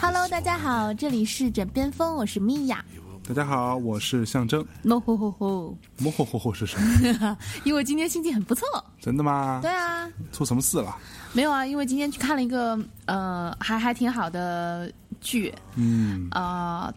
[0.00, 2.84] Hello，大家好，这里是枕边风，我是米娅。
[3.28, 4.64] 大家好，我是象征。
[4.82, 7.38] no 吼吼吼，模糊糊糊是什么？
[7.64, 8.66] 因为今天心情很不错。
[9.00, 9.60] 真的吗？
[9.62, 10.94] 对啊，出什么事了？
[11.32, 16.92] 没有啊，因为今天去看了一个呃，还还挺好的剧，嗯，啊、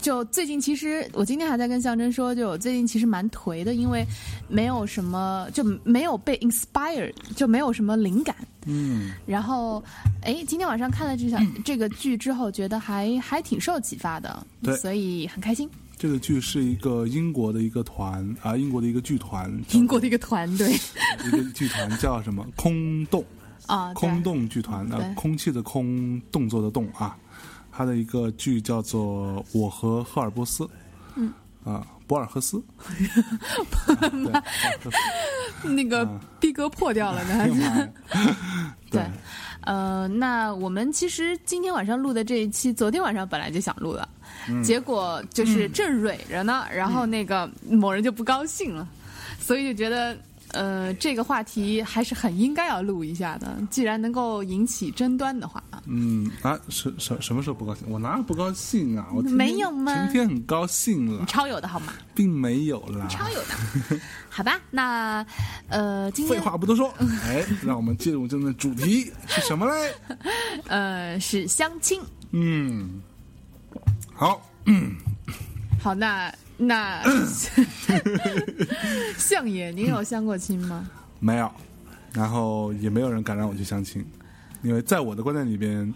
[0.00, 4.04] 就最近其实我今天还在跟象征说，就我最近其实蛮颓的，因为
[4.48, 8.34] 没有什么就没有被 inspired，就没有什么灵感。
[8.66, 9.82] 嗯，然后，
[10.22, 15.68] 哎，今天晚上看了这场、这个剧之后，觉得还还挺受启发的，对所以很开心。
[15.98, 20.74] 这个剧是一个英国的一个团啊，英国的一个剧团，英国的一个团队
[21.26, 22.46] 一个剧团叫什么？
[22.54, 23.24] 空洞，
[23.66, 27.16] 啊，空洞剧团啊，空气的空，动作的动啊。
[27.76, 30.64] 它的一个剧叫做《我和赫尔波斯》。
[31.16, 31.32] 嗯。
[31.64, 32.62] 啊，博尔赫斯。
[35.64, 37.34] 那个逼格破掉了呢。
[37.42, 39.02] 哎呀妈呀 对，
[39.62, 44.08] 呃，那我们其实今天晚上录的这一期，昨天晚上本来就想录了，
[44.48, 48.88] 嗯结果就是正蕊着呢，然后那个某人就不高兴了，
[49.40, 50.16] 所以就觉得。
[50.52, 57.84] 呃，这个话题还是很应该要录一下的，既然能够引起争端的话，嗯啊，什什什么时候不高兴？
[57.90, 59.06] 我哪有不高兴啊？
[59.14, 61.92] 我没有吗今天很高兴了，超有的好吗？
[62.14, 63.06] 并没有啦。
[63.08, 64.60] 超有的， 好吧？
[64.70, 65.24] 那
[65.68, 66.88] 呃，今天废话不多说，
[67.26, 69.94] 哎，让我们进入今天的主题是什么嘞？
[70.68, 72.00] 呃是相亲，
[72.30, 73.02] 嗯，
[74.14, 74.94] 好，嗯
[75.82, 77.02] 好，那那
[79.18, 80.88] 相爷，您有相过亲吗？
[81.20, 81.50] 没有，
[82.12, 84.04] 然后也没有人敢让我去相亲，
[84.62, 85.92] 因为在我的观念里边，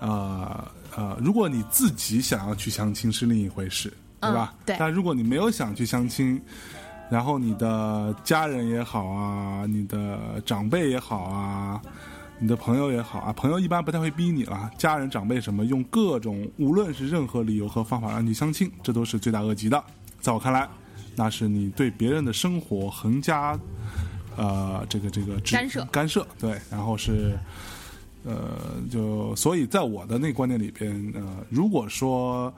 [0.00, 0.64] 呃
[0.96, 4.54] 呃，如果你自己想要去相亲是另一回事，对吧？
[4.54, 6.40] 嗯对但如果你没有想去相亲，
[7.10, 11.80] 然后你的家人也好啊，你的长辈也好啊。
[12.40, 19.82] 你的朋友也好啊，朋友一般不太会逼你了，家人长辈什么用各种无论是任何理由和方法让你相亲，这都是罪大恶极的。
[20.20, 20.68] 在我看来，
[21.16, 23.58] 那是你对别人的生活横加
[24.36, 27.36] 呃这个这个干涉干涉对，然后是
[28.24, 28.56] 呃
[28.88, 32.52] 就所以在我的那观念里边，呃，如果说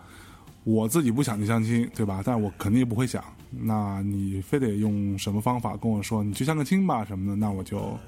[0.64, 2.22] 我自己不想去相亲，对吧？
[2.22, 7.98] 但我肯定也不会想，那你非得用什么方法跟我说你去相个亲吧什么的，那我就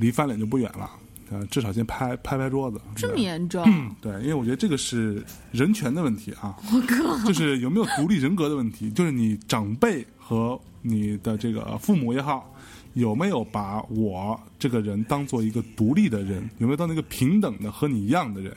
[0.00, 0.90] 离翻脸就不远了。
[1.30, 2.80] 呃，至少先拍拍拍桌子。
[2.96, 3.64] 这么严重？
[4.00, 12.52] 对，因为我觉得这个是人权的问题啊，我靠，就是有没有独立人格的问题，就是你长辈和你的这个父母也好，
[12.94, 18.52] 有没有把我这个人当做一个独立的人，有没有当做一个平等的和你一样的人？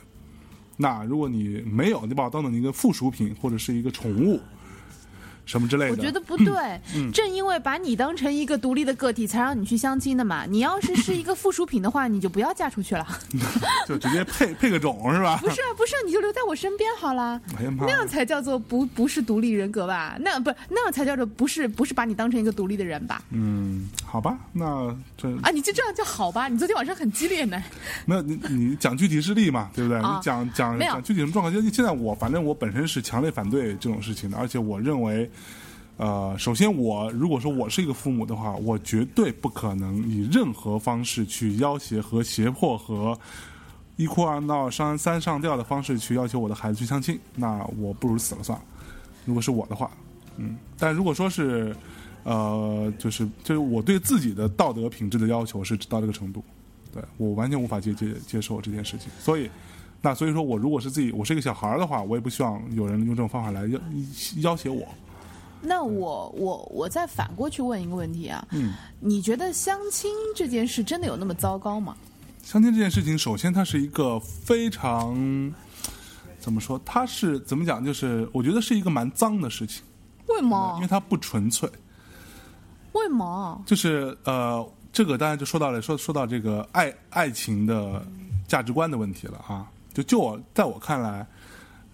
[0.76, 4.40] 那如果你没有，你把我当成一个附属品或者是一个宠物，
[5.46, 10.44] 什么之类的，我觉得不对，嗯正因为把你当成一个独立的个体，才让你去相亲的嘛。
[10.46, 13.06] 你要是是一个附属品的话，你就不要嫁出去了。
[13.86, 15.36] 就直接配配个种是吧？
[15.40, 17.40] 不是啊，不是啊，你就留在我身边好了。
[17.78, 20.16] 那样才叫做不不是独立人格吧？
[20.20, 23.22] 那不那样才叫做不是不是把你当成一个独立的人吧？
[23.30, 26.48] 嗯，好吧，那这啊，你就这样就好吧？
[26.48, 27.62] 你昨天晚上很激烈呢。
[28.06, 29.98] 没有你，你讲具体事例嘛，对不对？
[29.98, 31.52] 啊你讲讲讲具体什么状况？
[31.52, 35.30] 就现在我反正我本身是强烈反对这种事情的，而且我认为，
[35.96, 43.16] 呃，首先我如果说我是一个父母的话，我绝对不可能以任何方式去要挟和胁迫和
[43.96, 48.64] 一哭二闹三三上吊的方式去要求我的孩子去相亲，那我不如死了算了。
[49.24, 49.88] 如果是我的话，
[50.36, 51.74] 嗯，但如果说是，
[52.24, 56.42] 呃，就是就是我对自己的道德品质的要求是到这个程度，
[56.92, 59.48] 对我完全无法接接接受这件事情，所以，
[60.02, 63.80] 那所以说我如果是自己，我是一个小孩儿的话，我也不希望有人用这种方法来要
[64.38, 64.84] 要挟我。
[65.64, 71.96] 那我我我再反过去问一个问题啊，嗯，你觉得相亲这件事真的有那么糟糕吗？
[72.42, 75.52] 相亲这件事情，首先它是一个非常
[76.38, 76.80] 怎么说？
[76.84, 77.82] 它是怎么讲？
[77.84, 79.82] 就是我觉得是一个蛮脏的事情，
[80.28, 80.86] 为毛因为？
[80.86, 81.68] 它不纯粹。
[82.92, 83.62] 为毛？
[83.64, 88.06] 就是呃，这个当然就说到了说说到这个爱爱情的
[88.46, 89.66] 价值观的问题了啊。
[89.94, 91.26] 就就我在我看来，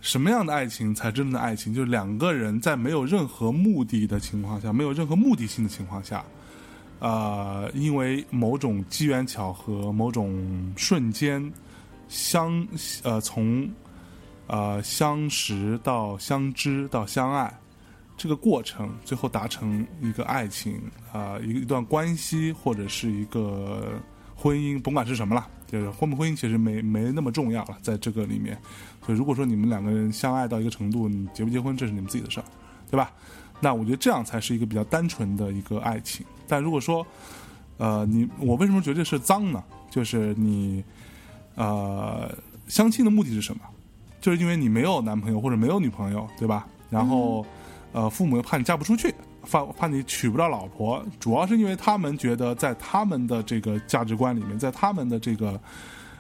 [0.01, 1.75] 什么样的爱情才真正的爱情？
[1.75, 6.25] 就是两个人在没有任何目的的情况下，没有任何目的性的情况下，
[7.01, 11.53] 呃，因为某种机缘巧合、某种瞬间
[12.09, 12.67] 相
[13.03, 13.69] 呃从
[14.47, 17.53] 呃相识到相知到相爱，
[18.17, 20.81] 这个过程最后达成一个爱情
[21.13, 24.01] 啊、一一段关系或者是一个
[24.35, 28.59] 婚姻，甭管是什么了，就是婚不婚姻其实没没那么重要了，在这个里面。
[29.07, 32.45] 所以如果说你们两个人相爱到一个程度，你结不结婚这是你们自己的事儿，
[32.91, 33.13] 对吧？
[33.61, 36.27] 那我觉得这样才是一个比较单纯的一个爱情。
[36.49, 37.07] 但如果说，
[37.77, 39.63] 呃，你我为什么觉得这是脏呢？
[39.91, 40.83] 就是你，
[41.55, 42.35] 呃，
[42.67, 43.63] 相亲的目的是什么？
[44.21, 46.67] 就是因为你没有男朋友或者没有女朋友，对吧？
[46.91, 47.47] 然后，
[47.93, 55.61] 呃，父母又怕你嫁不出去，怕怕你娶不到老婆，主要是因为他们觉得在他们的这个价值观里面，在他们的这个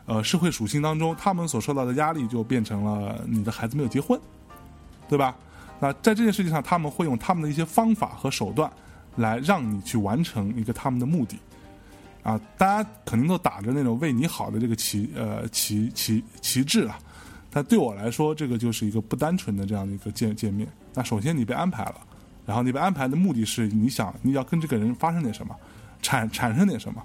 [0.06, 4.20] 呃社会属性当中，他们所受到的压力就变成了你的孩子没有结婚，
[5.08, 5.36] 对吧？
[5.78, 8.70] 那在这件事情上，他们会用他们的一些方法和手段
[9.16, 11.38] 来让你去完成一个他们的目的。
[12.22, 16.98] 啊，大家肯定都打着那种为你好的这个旗呃旗旗旗帜啊，
[17.50, 20.68] 但对我来说，这个就是一个不单纯的这样的一个见见面。
[20.92, 21.94] 那首先你被安排了，
[22.50, 25.54] 然后你被安排的目的是你想你要跟这个人发生点什么，
[26.02, 27.00] 产产生点什么，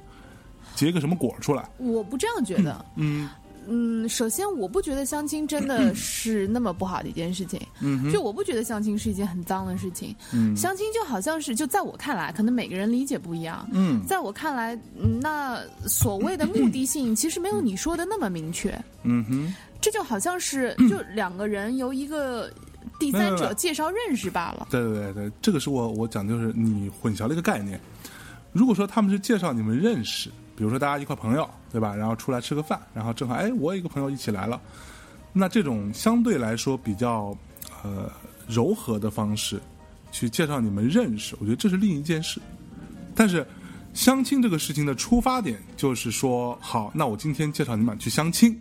[0.73, 1.69] 结个什么果出来。
[1.77, 2.83] 我不这样觉得。
[2.95, 3.29] 嗯
[3.67, 10.15] 嗯，首先我不觉得相亲真的是那么不好的一件事情，嗯就我不觉得相亲是一件很脏的事情。
[10.33, 13.67] 嗯相亲就好像是，就在我看来，可能每个人理解不一样。
[13.71, 18.75] 嗯在我看来，嗯那所谓的目的性其实没有你说的那么明确。
[19.03, 22.51] 嗯哼这就好像是就两个人由一个
[22.99, 24.67] 第三者介绍认识罢了。
[24.69, 27.79] 对对对对，这个是我我讲就是你混淆了一个概念。
[28.51, 31.93] 如果说他们是介绍你们认识，比如说大家一块朋友，对吧？
[31.93, 34.61] 然后出来吃个饭，然后正好哎，我有一个朋友一起来了，
[35.33, 37.37] 那这种相对来说比较
[37.83, 38.09] 呃
[38.47, 39.59] 柔和的方式
[40.11, 42.39] 去介绍你们认识，我觉得这是另一件事。
[43.13, 43.45] 但是
[43.93, 48.57] 相亲这个事情的出发点就是说，好，那我今天介绍你们俩去相亲，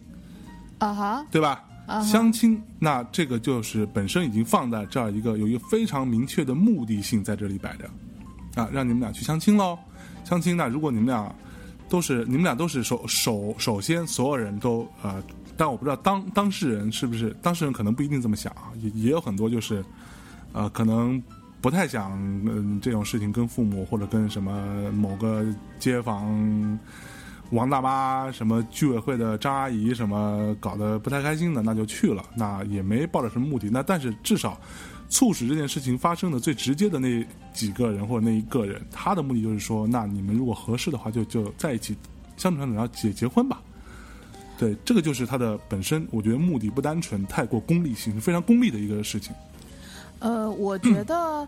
[0.78, 1.64] 啊哈，对吧？
[2.02, 7.84] 相亲，那这个就是本身已经放在这儿一个有一个非常明确的目的性在这里摆着，
[8.60, 9.78] 啊，让你们俩去相亲喽。
[10.24, 11.34] 相亲呢，如果你们俩
[11.88, 15.22] 都是你们俩都是首首首先所有人都呃，
[15.56, 19.84] 但我不知道当当事人是不是当事人可能不一定这么想啊，也也有很多就是
[20.52, 21.22] 呃可能
[21.60, 22.12] 不太想
[22.46, 25.44] 嗯、这种事情跟父母或者跟什么某个
[25.78, 26.78] 街坊
[27.54, 33.70] 王大妈、什么居委会的张阿姨什么搞得不太开心的，那就去了，那也没抱着什么目的。
[33.70, 34.60] 那但是至少
[35.08, 41.96] 促使这件事情发生的最直接的那几个人或者那一个人，他的目的就是说，那你们如果合适的话，就就在一起
[42.36, 43.62] 相处相处，然后结结婚吧。
[44.58, 49.34] 对，这个就是他的本身，我觉得目的不单纯，太过功利性，非常功利的一个事情。
[50.18, 51.46] 呃，我觉得。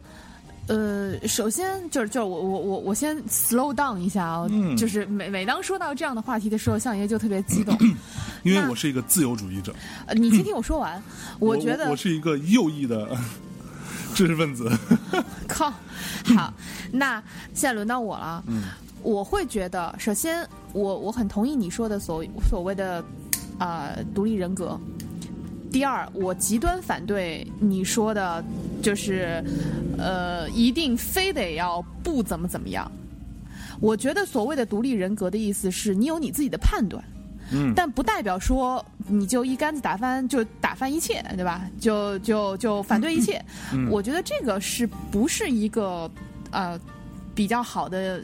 [0.68, 7.76] 呃，首先就是就是我我我我先 slow down 一下啊、嗯就是每每当说到这样的话题的时候，相爷就特别激动。
[8.42, 9.74] 因为我是一个自由主义者，
[10.06, 11.00] 呃你先 听我说完，
[11.38, 13.08] 我觉得我是一个右翼的
[14.14, 14.70] 知识分子。
[15.46, 15.72] 靠，
[16.34, 16.52] 好，
[16.90, 17.22] 那
[17.54, 18.42] 现在轮到我了。
[18.48, 18.64] 嗯，
[19.02, 23.04] 我会觉得，首先，我我很同意你说的所所谓的
[23.58, 24.78] 啊、呃独立人格。
[25.76, 28.42] 第二，我极端反对你说的，
[28.82, 29.44] 就是
[29.98, 32.90] 呃，一定非得要不怎么怎么样。
[33.78, 37.04] 我觉得所谓的独立人格的意思是你有你自己的判断，
[37.52, 41.68] 嗯但不代表说你就一竿子打翻就打翻一切，对吧？
[41.78, 43.38] 就就就反对一切。
[43.74, 46.10] 嗯我觉得这个是不是一个
[46.52, 46.80] 呃
[47.34, 48.20] 比较好的，呃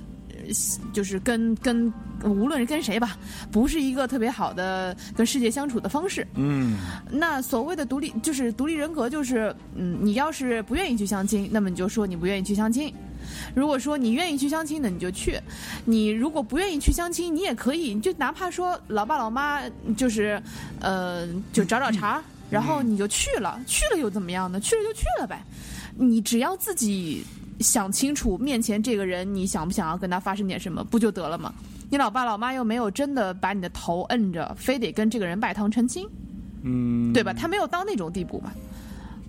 [0.93, 1.93] 就是跟跟
[2.25, 3.17] 无论是跟谁吧，
[3.51, 6.27] 不是一个特别好的跟世界相处的方式。
[6.35, 6.79] 嗯
[7.11, 12.93] 那所谓的独立，就是独立人格，就是嗯，你要是不愿意去相亲，那么你就说你不愿意去相亲。
[13.55, 15.39] 如果说你愿意去相亲的，你就去；
[15.85, 19.61] 你如果不愿意去相亲，你也可以，你就哪怕说老爸老妈
[19.97, 20.43] 就是，
[20.81, 22.21] 呃，就找找茬，
[22.51, 24.59] 然后你就去了，去了又怎么样呢？
[24.59, 25.41] 去了就去了呗，
[25.97, 27.25] 你只要自己
[27.61, 31.53] 想清楚面前这个人，你想不想要跟他发生点什么，不就得了吗？
[31.91, 36.09] 你老爸老妈又没有真的把你的头摁着，非得跟这个人拜堂成亲，
[36.63, 37.33] 嗯，对吧？
[37.33, 38.51] 他没有到那种地步嘛。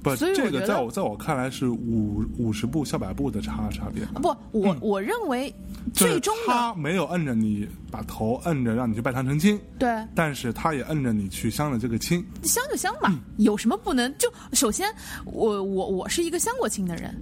[0.04, 4.04] 不，这个在我在我看来是五五十步笑百步的差差别。
[4.22, 5.54] 不，我、我认为
[5.94, 12.26] 最终的他没有摁着你把头摁着让你去拜堂成亲，对但是他也摁着你去相了这个亲。
[12.44, 14.14] 相就相嘛，有什么不能？
[14.18, 14.94] 就首先，
[15.26, 17.16] 我我我是一个相过亲的人，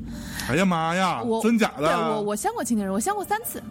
[0.49, 1.87] 哎呀妈呀我，真假的？
[1.87, 3.61] 对我我相过亲的人，我相过三次，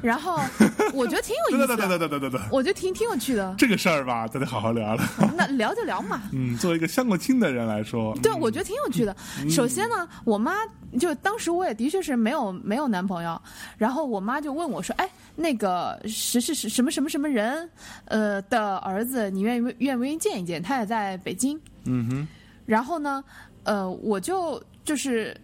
[0.00, 0.38] 然后
[0.94, 3.54] 我觉得挺有意对对对思的，对对对对对，我觉得挺挺有趣的。
[3.58, 5.04] 这个事儿吧，咱得好好聊聊。
[5.36, 9.16] 那聊就聊嘛，嗯，作为一个相过亲的人来说，对，我觉得挺有趣的。
[9.48, 10.52] 首先呢，我妈
[11.00, 13.40] 就当时我也的确是没有没有男朋友，
[13.78, 17.68] 然后我妈就问我说：“哎，那个是是是什么什么什么人，
[18.04, 20.62] 呃的儿子，你愿意愿不愿意见一见？
[20.62, 22.28] 他也在北京。”嗯哼，
[22.66, 23.24] 然后呢，
[23.64, 25.36] 呃，我就就是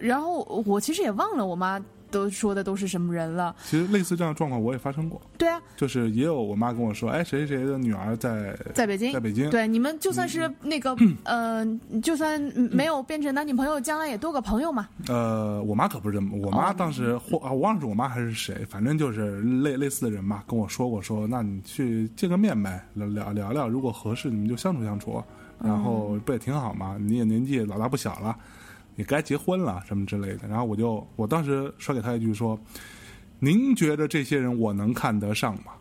[0.00, 1.80] 然后我其实也忘了我妈
[2.14, 3.54] 都说的都是什么人了。
[3.64, 11.66] 其实类似这样的状况我也发生过，对啊，就是也有我妈跟我说，哎，谁谁谁的女儿在在北京，在北京，对你们就算是那个， 呃，
[12.02, 12.40] 就算
[12.70, 14.88] 没有变成男女朋友，将来也多个朋友嘛。
[15.08, 25.22] 呃，我妈可不是这么，我妈哦当时或啊，我忘了是我妈还是谁，反正就是类类似的人嘛，跟我说过说，那你去见个面呗，聊聊聊聊，如果合适，你们就相处相处，
[25.58, 26.96] 然后不也挺好嘛？
[27.00, 28.36] 你也年纪老大不小了，
[28.96, 30.48] 也该结婚了什么之类的。
[30.48, 32.58] 然后我就我当时甩给他一句说，
[33.38, 35.72] 您觉得这些人我能看得上吗？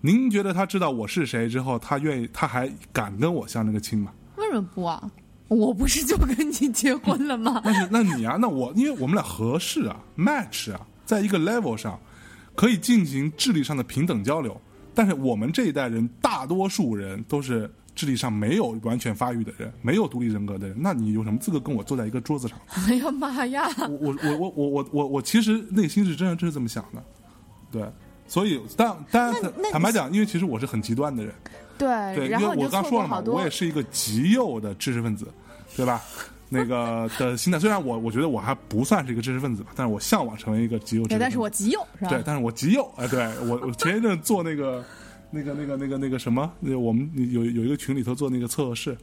[0.00, 4.12] 您觉得他知道我是谁之后，他愿意，他还敢跟我相这个亲吗？
[4.36, 5.10] 为什么不啊？
[5.48, 7.60] 我不是就跟你结婚了吗？
[7.66, 12.00] 那是那你啊，那我因为我们俩合适啊，match 啊，在一个 level 上
[12.54, 14.58] 可以进行智力上的平等交流。
[14.94, 22.58] 但是我们这一代人，大多数人都是智力上没有完全发育的人，没有独立人格的人，那你有什么资格跟我坐在一个桌子上？
[22.88, 23.68] 哎呀妈呀！
[23.88, 27.02] 我我我我我我我其实内心是真真这么想的，
[27.70, 27.82] 对，
[28.26, 29.34] 所以但但
[29.70, 31.34] 坦白讲，因为其实我是很极端的人，
[31.76, 35.26] 对对，因为我刚说了嘛，我也是一个极右的知识分子，
[35.76, 36.00] 对吧？
[36.48, 44.84] 那个 的心态，虽然我我觉得我还不算是一个知识分子吧，但是我向往成为一个极右，对，但是我极右，对，但是我极右，哎，对我我前一阵做那个。
[45.32, 48.96] 那个那个那个那个什么，那我们有有一个群里头做那个测试，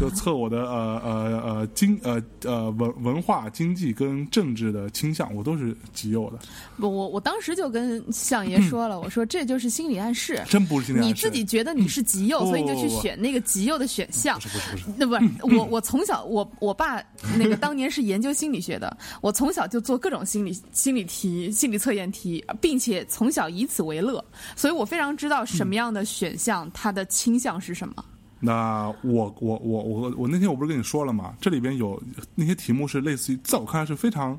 [0.00, 6.38] 就测我的呃呃呃经呃呃文文化、经济跟政治的倾向，我都是极右的，
[6.76, 10.42] 不，我我当时就跟相爷说了，我说这就是心理暗示。
[10.48, 14.48] 真不是心理暗示你自己觉得你是极右，所以你就去选那个极右的选项不。
[14.48, 17.02] 是不是不是，那不是我，我从小我我爸
[17.36, 24.24] 那个当年是研究心理学的，我从小就做各种心理心理题、心理测验题，并且从小以此为乐，
[24.56, 28.04] 所以我非常知道什么样的选项它的倾向是什么。
[28.40, 31.34] 那我我我我我那天我不是跟你说了吗？
[31.40, 32.00] 这里边有
[32.34, 34.38] 那些题目是类似于，在我看来是非常，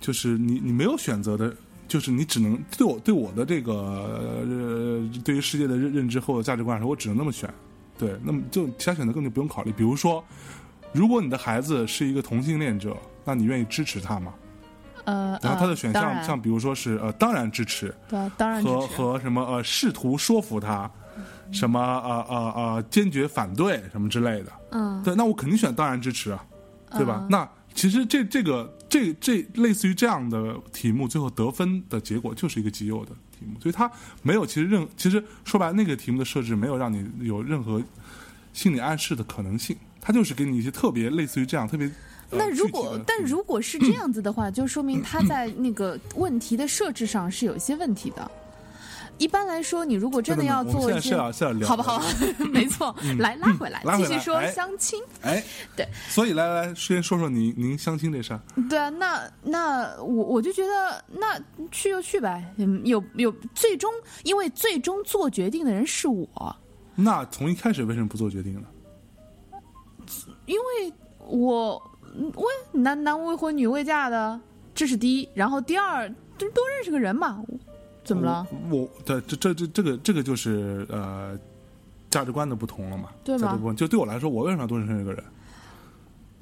[0.00, 1.54] 就是你你没有选择的，
[1.88, 7.52] 就是你只能对我对我的这个呃对于世界的认认知和我的价值观来说，我只能那么选。
[7.98, 9.72] 对，那么就其他选择根本就不用考虑。
[9.72, 10.24] 比如说，
[10.92, 14.32] 如果你的孩子是一个同性恋者，那你愿意支持他吗？
[15.04, 18.86] 呃，然后他的呃选项像比如说是呃，当然支持，对，当然支和。
[18.86, 20.90] 和什么呃，试图说服他，
[21.50, 24.52] 什么呃呃呃，坚决反对什么之类的。
[24.70, 26.44] 嗯，对，那我肯定选当然支持啊，
[26.92, 27.18] 对吧？
[27.22, 33.90] 嗯那其实这这个这这类似于这样的题目，最后得分的结果就是一个极右的题目，所以它
[34.22, 37.82] 没有其实任其实说白了那个题目的设置没有让你有任何
[38.52, 41.86] 心理暗示的可能性，它就是给你一些特别类似于这样特别。
[41.86, 48.30] 呃那如果但如果是这样子的话，就说明他在那个问题的设置上是有一些问题的。
[49.22, 51.16] 一般来说，你如果真的要做一些
[51.64, 52.02] 好不，好，
[52.52, 55.00] 没错，来拉回来，继续说哎相亲。
[55.20, 55.40] 哎，
[55.76, 58.40] 对，所以来来来，先说说您您相亲这事儿。
[58.68, 61.38] 对啊，那那我我就觉得，那
[61.70, 62.52] 去就去呗。
[62.56, 63.92] 嗯，有有最终，
[64.24, 66.56] 因为最终做决定的人是我，
[66.96, 68.66] 那从一开始为什么不做决定呢？
[70.46, 70.92] 因为
[71.28, 71.80] 我
[72.16, 74.40] 嗯未男男未婚女未嫁的，
[74.74, 75.28] 这是第一。
[75.32, 77.40] 然后第二，就多认识个人嘛。
[78.04, 78.46] 怎么了？
[78.70, 81.38] 我我的这这这这个这个就是呃
[82.10, 83.10] 价值观的不同了嘛？
[83.24, 85.24] 价值观就对我来说，我为什么要多认识这个人？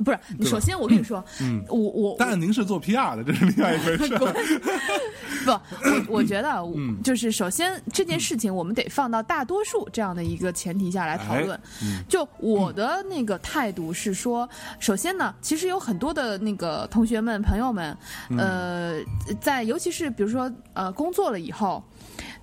[0.04, 4.16] 不是，首先我跟你说，嗯，我我当然您是做 PR 的，这是另外一回事。
[5.44, 11.56] 不，我我 觉得，嗯就是首先这件事情，我们得放到大多数这样的一个前提下来讨论。
[11.56, 17.96] 哎嗯就我的那个态度是说，首先呢，其实有很多的那个同学们、朋友们，
[18.30, 19.00] 嗯呃，
[19.40, 21.82] 在尤其是比如说呃工作了以后。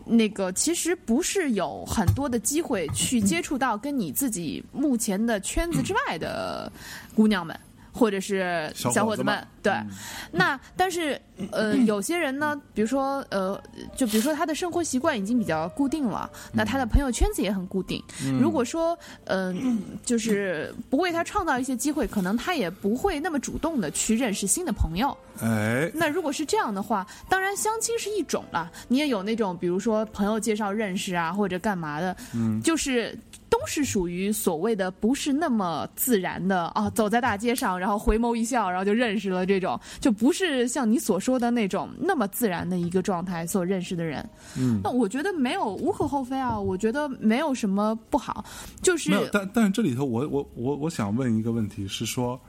[0.07, 6.71] 那个其实不是有很多的机会去接触到跟你自己目前的圈子之外的
[7.15, 7.57] 姑娘们，
[7.97, 9.73] 或者是小伙子们对。
[9.73, 9.89] 嗯
[10.31, 11.19] 那但是
[11.51, 13.59] 呃，有些人呢，比如说呃，
[13.95, 18.03] 就比如说他的生活习惯已经比较固定了，那他的朋友圈子也很固定。
[18.39, 25.15] 如果说嗯、就是不为他创造一些机会，可能他也不会那么主动的去认识新的朋友。
[25.41, 33.17] 哎，那如果是这样的话，当然相亲是一种了，你也有那种比如说朋友介绍认识啊，或者干嘛的，嗯，就是。
[33.49, 44.27] 都是属于所谓的不是那么自然的啊，走在大街上，然后回眸一笑，然后就认识了这种，就不是像你所说的那种那么自然的一个状态所认识的人。
[44.57, 48.43] 嗯，那我觉得没有无可厚非啊，我觉得没有什么不好，
[48.81, 52.39] 就是，但但是这里头我我我我想问一个问题是说，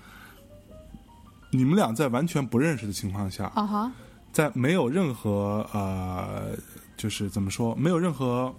[1.50, 3.92] 你们俩在完全不认识的情况下，啊哈，
[4.32, 6.56] 在没有任何呃，
[6.96, 8.54] 就是怎么说，没有任何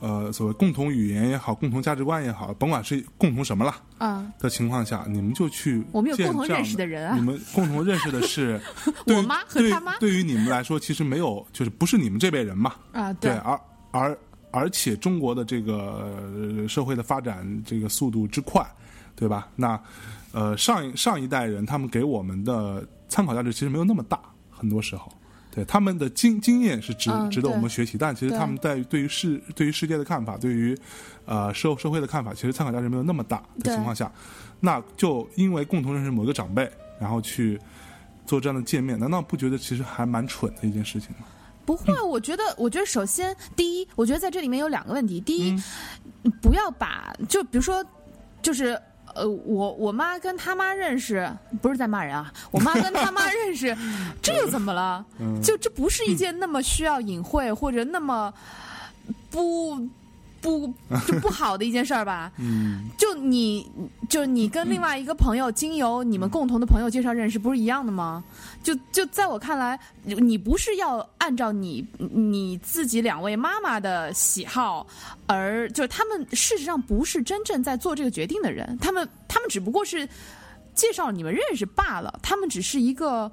[0.00, 7.14] 呃所谓共同语言也好，共同价值观也好，甭管是共同什么了啊，的情况下，你们就去我们有共同认识的人啊。
[7.18, 8.60] 你们共同认识的是
[9.06, 9.98] 我妈和他妈？
[9.98, 14.18] 对于你们来说，其实没有，就是不是你们这辈人嘛，啊，对，而而
[14.50, 18.66] 而且中国的这个、呃社会的发展这个速度之快，
[19.14, 19.48] 对吧？
[19.54, 19.80] 那
[20.32, 24.18] 呃上一上一代人他们给我们的参考价值其实没有那么大，
[24.50, 25.12] 很多时候。
[25.50, 30.76] 对他们的经经验是值、嗯值得我们学习，但其实他们在对于世对于世界的看法，对于
[31.24, 34.10] 呃社社会的看法，其实参考价值没有那么大的情况下，
[34.60, 37.60] 那就因为共同认识某一个长辈，然后去
[38.26, 41.26] 做这样的见面，难道不觉得其实还蛮蠢的一件事情吗？
[41.66, 45.20] 不会，我觉得，我觉得首先第一，我觉得在这里面有两个问题。
[45.20, 45.52] 第一，
[46.24, 47.84] 嗯不要把就比如说，
[48.42, 48.80] 就是
[49.14, 53.76] 呃，我我妈跟他妈认识，不是在骂人啊，我妈跟他妈认识，
[54.22, 55.04] 这又怎么了？
[55.18, 58.32] 嗯就这不是一件那么需要隐晦或者那么
[59.30, 59.88] 不
[60.40, 60.72] 不
[61.06, 62.32] 就不好的一件事儿吧？
[62.38, 63.70] 嗯，就你
[64.08, 68.24] 就你跟另外一个朋友经由你们共同的朋友介绍认识，不是一样的吗？
[68.62, 74.86] 就就在我看来，你不是要按照你你自己两位妈妈的喜好，
[75.26, 80.08] 而就是他们事实上不是真正在做这个决定的人，他们他们只不过是
[80.74, 83.30] 介绍你们认识罢了，他们只是一个。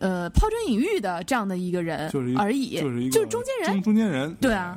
[0.00, 3.72] 呃，抛砖引玉的这样的一个人而已，就是一个就是中间人。
[3.74, 4.76] 中，中间人，对啊。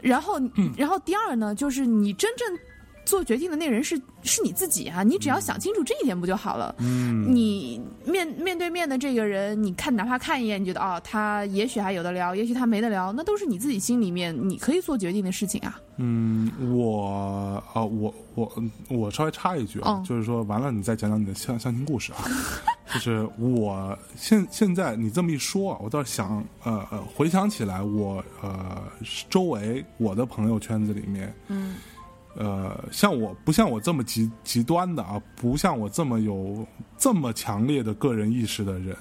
[0.00, 0.40] 对，然后，
[0.76, 2.58] 然后第二呢，就是你真正
[3.10, 6.72] 做决定的那人是是你自己啊，你只要想清楚这一点不就好了？
[6.78, 15.80] 嗯，你面面对面的这个人，你看哪怕看一眼，你觉得哦，他也许还有的聊，也许他没得聊，那都是你自己心里面你可以做决定的事情啊。
[15.96, 18.50] 嗯，我啊、我我
[18.88, 22.18] 我稍微插一句啊，嗯就是说完了，你再讲讲你的相相亲故事啊。
[22.94, 28.82] 就是我现现在你这么一说啊，我倒是想呃呃回想起来我，呃
[29.28, 31.76] 周围我的朋友圈子里面，嗯
[32.36, 38.96] 呃像我不像我这么极极端的啊，不像我这么有这么强烈的个人意识的人，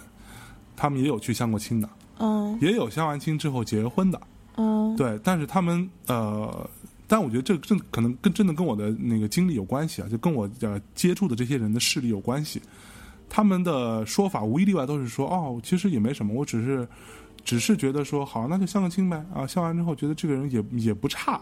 [0.75, 4.19] 他们也有去相过亲的，嗯也有相完亲之后结婚的，
[4.57, 6.69] 嗯对，但是他们呃，
[7.07, 12.61] 但我觉得这这可能跟真的跟我的那个经历有关系啊，就跟我呃接触的这些人的势力有关系。
[13.31, 16.87] 他们的说法无一例外都是说，哦，其实也没什么，我只是
[17.43, 21.39] 只是觉得说，好，那就相个亲呗啊，相完之后觉得这个人也也不差，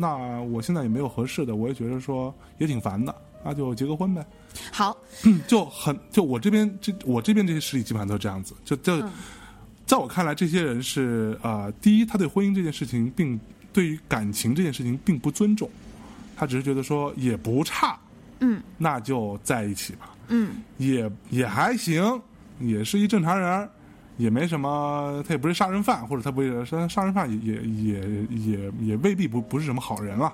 [0.00, 3.12] 那我现在也没有合适的，我也觉得说也挺烦的，
[3.44, 4.24] 那就结个婚呗。
[4.70, 4.96] 好，
[5.48, 9.10] 就很就我这边这我这边这些实力基本上都是这样子，就就、嗯。
[9.86, 13.40] 在我看来，这些人是呃，第一，他对婚姻这件事情并
[13.72, 15.68] 对于感情这件事情并不尊重，
[16.36, 17.98] 他只是觉得说也不差，
[18.40, 18.62] 嗯。
[18.76, 20.62] 那就在一起吧，嗯。
[20.76, 22.20] 也也还行，
[22.60, 23.70] 也是一正常人儿，
[24.18, 30.30] 也没什么，他也不是杀人犯，或者他不是杀杀人犯也也也也也未必不不是什么好人了。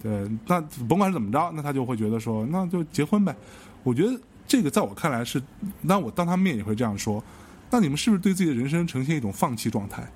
[0.00, 3.34] 对，那甭管是怎么着，那他就会觉得说，那就结婚呗。
[3.82, 5.42] 我觉得这个在我看来是，
[5.80, 7.22] 那我当他面也会这样说。
[7.70, 10.06] 那你们是不是对自己的人生呈现一种放弃状态？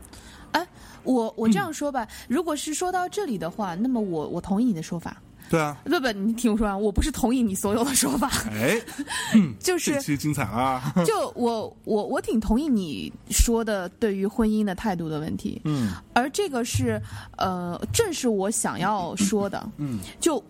[0.53, 0.67] 哎，
[1.03, 5.17] 我我这样说吧，如果是说到这里的话，那么我我同意你的说法。
[5.49, 8.81] 对啊，不不，你听我说完，我不是同意你所有的说法，哎，
[9.61, 10.83] 就是这期精彩了。
[11.07, 17.01] 就我我我挺同意你说的对于婚姻的态度的问题，嗯而这个是
[17.37, 19.69] 呃，正是我想要说的。
[19.77, 20.43] 嗯就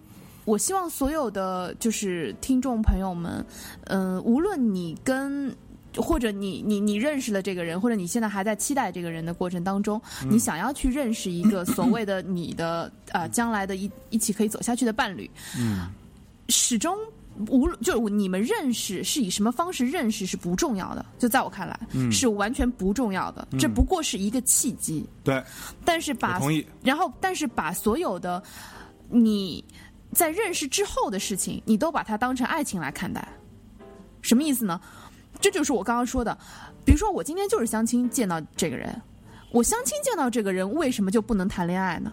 [0.45, 3.45] 我希望所有的就是听众朋友们，
[3.85, 5.55] 嗯、无论你跟。
[5.97, 15.89] 或者你你你认识了这个人，或者你现在还在期待这个人的过程当中，你想要去认识一个 所谓的你的呃将来的一一起可以走下去的伴侣，嗯
[16.49, 16.97] 始终
[17.49, 25.07] 无论就是你们认识是以什么方式认识是不重要的，就在我看来、嗯是完全不重要的，这不过是一个契机。
[25.23, 25.43] 对，
[25.85, 26.67] 但是把同意。
[26.83, 28.43] 然后但是把所有的
[29.09, 29.63] 你
[30.13, 33.29] 在认识之后的事情，你都把它当成爱情来看待，
[34.23, 34.81] 什么意思呢？
[35.41, 36.37] 这就是我刚刚说的，
[36.85, 39.01] 比如说我今天就是相亲见到这个人，
[39.51, 42.13] 我相亲见到这个人，为什么就不能谈恋爱呢？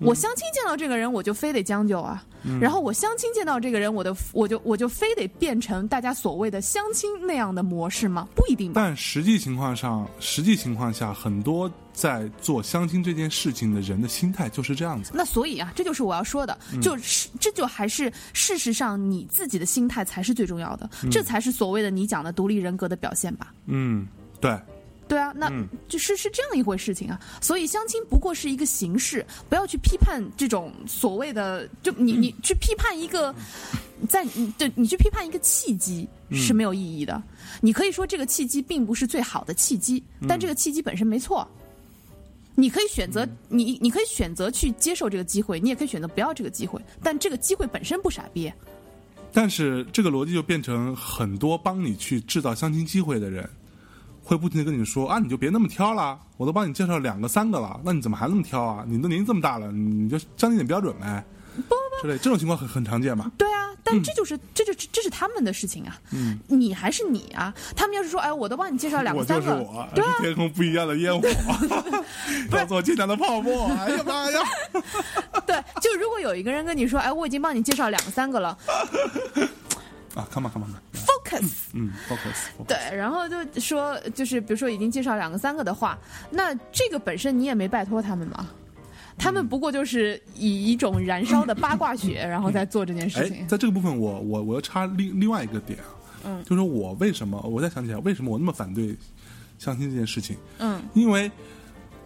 [0.00, 2.24] 我相亲见到这个人，我就非得将就啊。
[2.58, 8.26] 然后我相亲见到这个人，我的我就我就非得变成大家所谓的相亲那样的模式吗？
[8.34, 8.80] 不一定吧。
[8.80, 15.12] 但实际情况上，实际情况下，很多在做相亲这件事情的人的心态就是这样子。
[15.14, 23.52] 那所以啊，这就是我要说的，就是这就还是事实上你自己的心态才是最重要的，这才是所谓的你讲的独立人格的表现吧。
[23.66, 24.08] 嗯，
[24.40, 24.58] 对，
[25.10, 27.20] 对啊，那嗯就是是这样一回事情啊。
[27.40, 33.34] 所以相亲不过是一个形式，不要去批判这种所谓的，就你你去批判一个，
[34.08, 37.20] 在你对你去批判一个契机是没有意义的。
[37.60, 41.44] 你可以说这个契机并不是最好的契机，但这个契机本身没错。
[42.54, 46.80] 你可以选择你，你可以选择去接受这个机会，你也可以选择不要这个机会。
[47.02, 48.52] 但这个机会本身不傻逼，
[49.32, 53.48] 但是这个逻辑就变成很多帮你去制造相亲机会的人，
[54.30, 58.84] 会不停的跟你说啊，你就别那么挑了，我都帮你介绍两个三个了，那你怎么还那么挑啊？
[58.86, 61.24] 你都年纪这么大了，你就降低点标准呗。
[61.56, 63.28] 不之类，这种情况很很常见嘛。
[63.36, 65.98] 对啊，但这就是、这就这是他们的事情啊。
[66.12, 67.52] 嗯，你还是你啊。
[67.74, 71.28] 他们要是说，哎，我都帮你介绍两个三个，就是我，对啊是天空不一样的烟火，
[72.56, 73.66] 要做尽量的泡沫。
[73.66, 74.40] 哎呀妈呀！
[75.44, 78.56] 对，就如果有一个人跟你说，哎，我已经帮你介绍两个三个了
[80.14, 81.52] 啊，come on come on，，focus。
[81.72, 85.98] 嗯，focus，对，然后就说，就是比如说已经介绍两个三个的话，
[86.30, 88.48] 那这个本身你也没拜托他们嘛，
[89.16, 93.46] 他们不过就是以一种燃烧的八卦血，然后在做这件事哎情，。
[93.46, 95.86] 在这个部分我，我我要插另另外一个点啊，
[96.24, 98.96] 嗯就是说我为什么我再想起来，为什么我那么反对
[99.58, 100.36] 相亲这件事情？
[100.58, 101.30] 嗯因为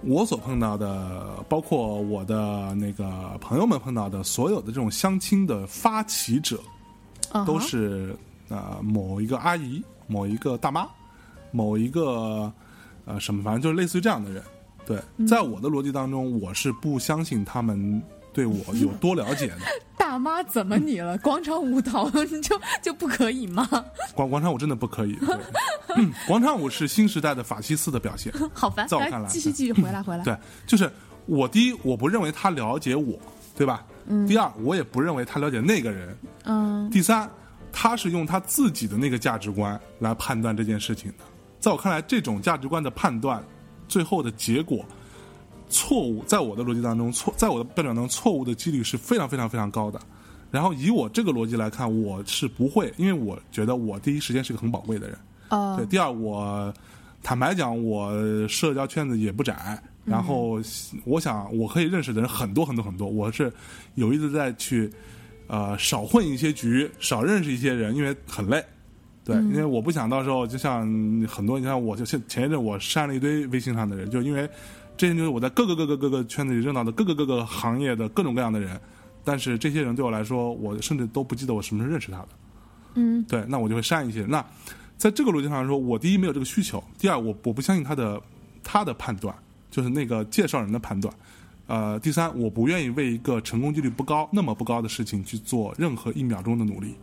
[0.02, 6.60] 我所碰到的，包括我的那个朋友们碰到的所有的这种相亲的发起者，
[7.46, 8.14] 都是
[8.48, 10.86] 呃某一个阿姨、某一个大妈、
[11.50, 12.52] 某一个
[13.04, 14.42] 呃什么，反正就是类似于这样的人。
[14.86, 19.58] 对，嗯在我的逻辑当中，我是不相信他们对我有多了解的。
[19.96, 21.16] 大妈怎么你了？
[21.18, 22.08] 广场舞蹈
[22.42, 23.66] 就就不可以吗？
[24.14, 25.18] 广广场舞真的不可以。
[25.96, 28.32] 嗯，广场舞是新时代的法西斯的表现。
[28.52, 28.86] 好烦！
[28.86, 30.22] 在我看来继续继续回来回来。
[30.22, 30.90] 对，就是
[31.24, 33.18] 我第一，我不认为他了解我，
[33.56, 33.82] 对吧？
[34.26, 36.16] 第二，我也不认为他了解那个人。
[36.44, 37.28] 嗯第三，
[37.72, 41.24] 他是用他自己的那个价值观来判断这件事情的。
[41.58, 43.42] 在我看来，这种价值观的判断，
[43.88, 44.84] 最后的结果
[45.68, 49.98] 错误，在我的逻辑当中错，在我的标准当中错误的几率是非常非常非常高的。
[50.50, 55.18] 然后以我这个逻辑来看，我是不会，因为我觉得我第一时间是个很宝贵的人。
[55.48, 56.72] 呃对，第二，我
[57.22, 58.12] 坦白讲，我
[58.46, 60.60] 社交圈子也不窄，然后
[61.04, 63.52] 我想我可以认识的人很多很多很多，我是
[63.94, 64.90] 有意的在去
[65.46, 68.64] 呃少混一些局，少认识一些人，因为很累。
[69.24, 70.82] 对，因为我不想到时候就像
[71.26, 74.46] 很多，你看我就前前一阵我删了一堆微信上的人，就因为
[74.98, 78.78] 这些就是我在各个各个各个圈子里认到的各个各个行业的各种各样的人，
[79.24, 82.28] 但是这些人对我来说，我甚至都不记得我什么时候认识他的。
[82.96, 84.26] 嗯对，那我就会删一些。
[84.26, 84.44] 那
[84.98, 88.20] 在这个逻辑上来说，我第一没有这个需求，第二我我不相信他的
[88.62, 89.34] 他的判断，
[89.74, 91.12] 就是那个介绍人的判断。
[91.66, 96.94] 呃，第三，我不愿意为一个成功几率不高、那么不高的事情去做任何一秒钟的努力。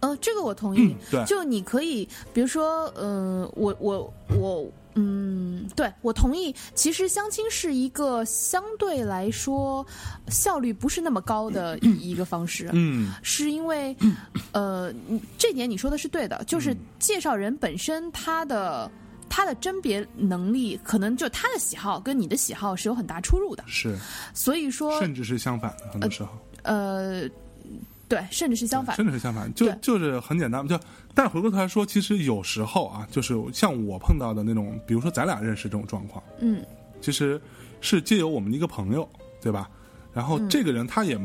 [0.00, 0.96] 呃，这个我同意。
[1.08, 6.52] 对就你可以，比如说，呃，我我我，嗯，对我同意。
[6.74, 9.86] 其实相亲是一个相对来说
[10.28, 12.70] 效率不是那么高的一 一个方式。
[12.72, 13.94] 嗯，是因为，
[14.52, 14.92] 呃，
[15.38, 18.90] 这点你说的是对的，就是嗯介绍人本身他的
[19.28, 23.96] 他的甄别能力，可能就他的喜好跟你的喜好是有很大出入的，是，
[24.34, 26.30] 所以说，甚至是相反的，很多时候。
[26.62, 27.28] 呃，
[28.08, 28.96] 对，甚至是相反。
[28.96, 30.78] 甚至是相反，就就是很简单，就
[31.14, 36.64] 但回过头来说，其实有时候啊，就是像我碰到的那种，比如说咱俩认识这种状况，嗯
[37.00, 37.40] 其实
[37.80, 39.08] 是借由我们的一个朋友，
[39.40, 39.70] 对吧？
[40.12, 41.18] 然后嗯这个人他也，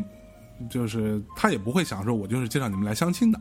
[0.70, 3.40] 就是他也不会想说，我就是介绍你们来相亲的，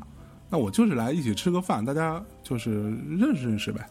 [0.49, 3.87] 那我就是来一起吃个饭，大家就是认识认识呗。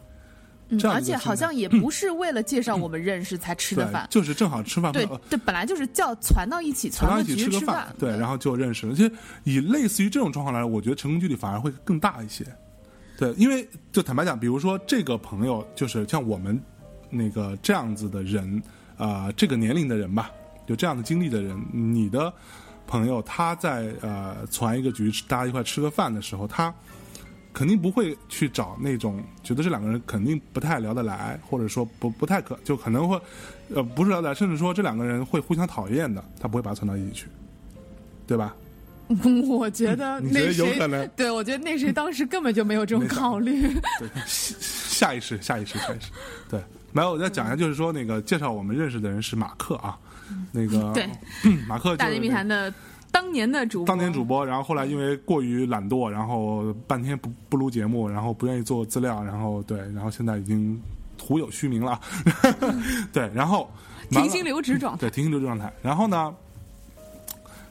[0.70, 5.06] 嗯，这样而且好像也不是为了介绍我们认识才吃的饭，，就是正好吃饭，对
[5.44, 8.94] 本来就是叫攒到一起，攒到一起吃吃个饭，对，然后就认识了。
[8.94, 9.12] 其实
[9.44, 12.44] 以类似于这种状况来说，我觉得成功几率反而会更大一些。
[13.18, 16.58] 对，因为就坦白讲，比如说这个朋友，就是像我们
[17.10, 18.62] 那个这样子的人，
[18.96, 20.30] 啊、这个年龄的人吧，
[20.68, 22.32] 有这样的经历的人，你的
[22.86, 26.74] 朋友他在呃攒一个局，大家一块吃个饭的时候，他
[27.52, 33.20] 肯定不会去找那种觉得这两个人肯定不太聊得来，或者说不不太可，就可能会
[33.74, 37.26] 呃不是聊得来，甚至说这两个人会互相讨厌的，他不会把他存到一起去，
[38.26, 38.54] 对吧？
[39.48, 41.08] 我觉得那谁有可能？
[41.16, 43.60] 对我觉得那谁当时根本就没有这种考虑。
[43.98, 46.12] 对，下意识，下意识，下意识。
[46.48, 46.60] 对，
[46.92, 49.98] 没有，我再讲一下，就是说那个介绍我们认识的人是马克啊，
[50.52, 51.10] 那个对
[51.66, 52.72] 马克大内就是那密谈的
[53.12, 60.80] 当年的主播，当年主播，然后后来因为过于懒惰，然后半天不不录节目，然后不愿意做资料，然后对，然后现在已经
[61.18, 62.00] 徒有虚名了，
[63.12, 63.70] 对，然后
[64.10, 65.00] 停薪留职状态。
[65.00, 65.72] 对，停薪留职状态。
[65.82, 66.34] 然后呢，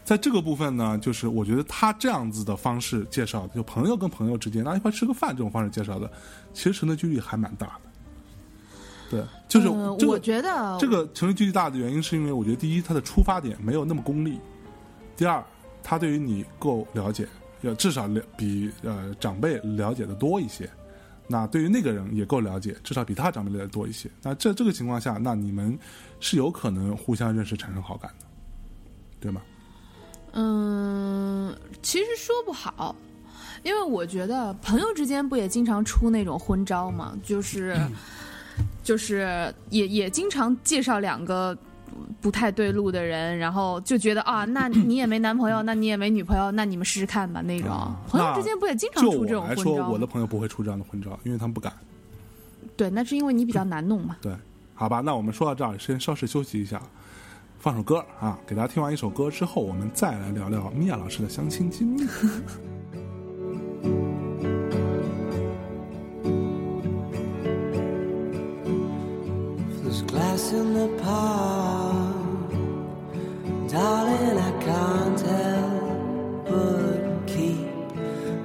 [0.03, 6.09] 在这个部分呢，就是我觉得他这样子的方式介绍，就朋友跟朋友之间，大家一块吃个饭这种方式介绍的，
[6.53, 7.73] 其实成的几率还蛮大的。
[9.11, 14.37] 对，就是呃这个、我觉得这个成的几率大的原因，是因为我觉得第一，他的出发点没有那么功利；
[15.19, 15.43] 第二，
[15.83, 17.27] 他对于你够了解，
[17.59, 20.69] 要至少了比呃长辈了解的多一些。
[21.27, 24.09] 那对于那个人也够了解，至少比他长辈了解多一些。
[24.23, 25.77] 那这这个情况下，那你们
[26.21, 28.25] 是有可能互相认识、产生好感的，
[29.19, 29.41] 对吗？
[30.31, 32.95] 嗯，其实说不好，
[33.63, 37.77] 因为我觉得朋友之间不也经常出那种昏招嘛，就是、
[38.81, 41.57] 就是也也经常介绍两个。
[42.21, 47.41] 不太对路的人，然后就觉得啊， 那你也没男朋友，那你也没女朋友，那你们试试看吧。
[47.41, 49.89] 那种、啊朋友之间不也经常出这种昏招吗？
[49.89, 51.71] 我的朋友不会出这样的婚招，因为他们不敢。
[52.75, 54.17] 对，那是因为你比较难弄嘛。
[54.21, 54.33] 对，
[54.73, 56.81] 好吧，那我们说到这儿，先稍事休息一下，
[57.59, 62.07] 放首歌啊，给大家听完一首歌之后，我们再来聊聊米娅老师的相亲经历。
[69.89, 72.51] There's glass in the park.
[73.71, 77.73] Darling, I can't help but keep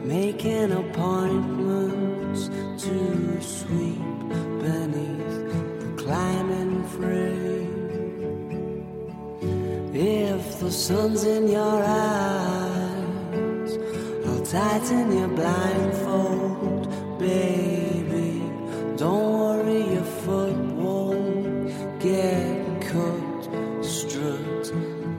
[0.02, 2.48] making appointments
[2.84, 4.28] to sweep
[4.64, 5.36] beneath
[5.80, 7.74] the climbing frame.
[9.94, 13.78] If the sun's in your eyes,
[14.28, 18.40] I'll tighten your blindfold, baby.
[18.96, 19.63] Don't worry,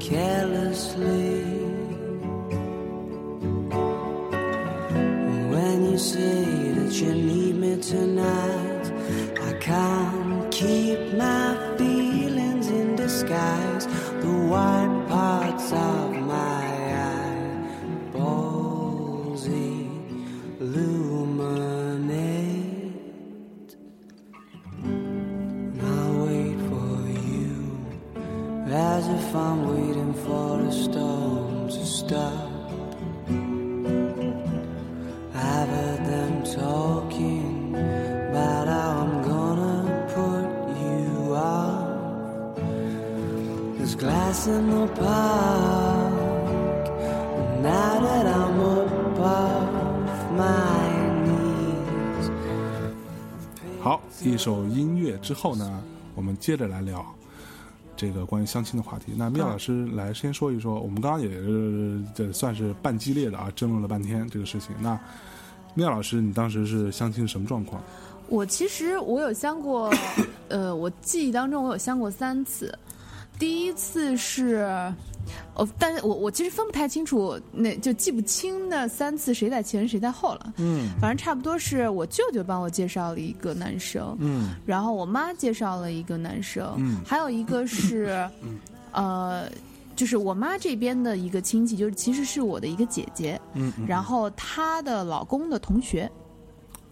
[0.09, 1.41] carelessly.
[5.53, 6.43] When you say
[6.77, 8.85] that you need me tonight,
[9.41, 13.87] I can't keep my feelings in disguise.
[14.21, 16.24] The white parts of
[29.04, 32.48] as if I'm waiting for a storm to stop.
[35.34, 37.74] I've heard them talking
[38.30, 39.76] about how I'm gonna
[40.16, 40.46] put
[40.84, 42.56] you off.
[43.76, 46.14] There's glass in the park.
[47.52, 50.88] and Now that I'm up off my
[51.26, 52.30] knees.
[53.82, 55.82] 好，一首音乐之后呢，
[56.14, 57.04] 我们接着来聊
[57.95, 59.13] 这个关于相亲的话题。
[59.15, 64.75] 那妙老师来先说一说，我们刚刚也是这算是半激烈的啊，争论了半天这个事情。
[64.79, 64.99] 那
[65.73, 67.81] 妙老师，你当时是相亲什么状况？
[68.27, 69.93] 我其实我有相过，
[70.49, 72.77] 呃，我记忆当中我有相过三次。
[73.37, 74.65] 第一次是，
[75.53, 80.53] 哦，但是我我其实分不太清楚，那就记不清那三次谁在前谁在后了。
[80.57, 80.89] 嗯。
[80.99, 84.55] 反正差不多是我舅舅帮我介绍了一个男生，嗯。
[84.65, 87.01] 然后我妈介绍了一个男生，嗯。
[87.05, 88.29] 还有一个是，
[88.91, 89.49] 呃，
[89.95, 96.11] 就是我妈这边的一个亲戚，就是其实是我的一个姐姐，嗯嗯，然后她的老公的同学，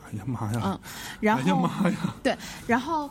[0.05, 0.61] 哎呀妈呀。
[0.63, 0.79] 嗯，
[1.19, 3.09] 然哎呀后妈呀，对，然后，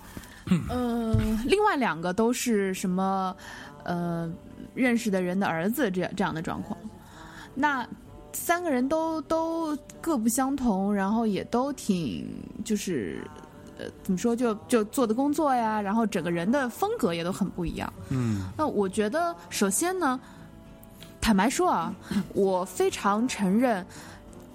[0.68, 1.14] 呃，
[1.44, 3.36] 另外两个都是什么，
[3.84, 4.30] 呃，
[4.74, 6.78] 认识的人的儿子这样这样的状况。
[7.54, 7.86] 那
[8.32, 12.26] 三个人都都各不相同，然后也都挺
[12.64, 13.22] 就是。
[13.78, 14.36] 呃，怎么说？
[14.36, 17.90] 就就做的工作呀，然后整个人的风格也都很不一样。
[18.10, 20.20] 嗯那我觉得，首先呢，
[21.22, 21.92] 坦白说啊，
[22.34, 23.84] 我非常承认，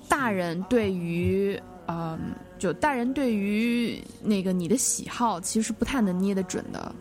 [0.07, 2.19] 大人对于嗯、
[2.59, 6.93] 就大人对于那个你的喜好，其实不太能捏得准的。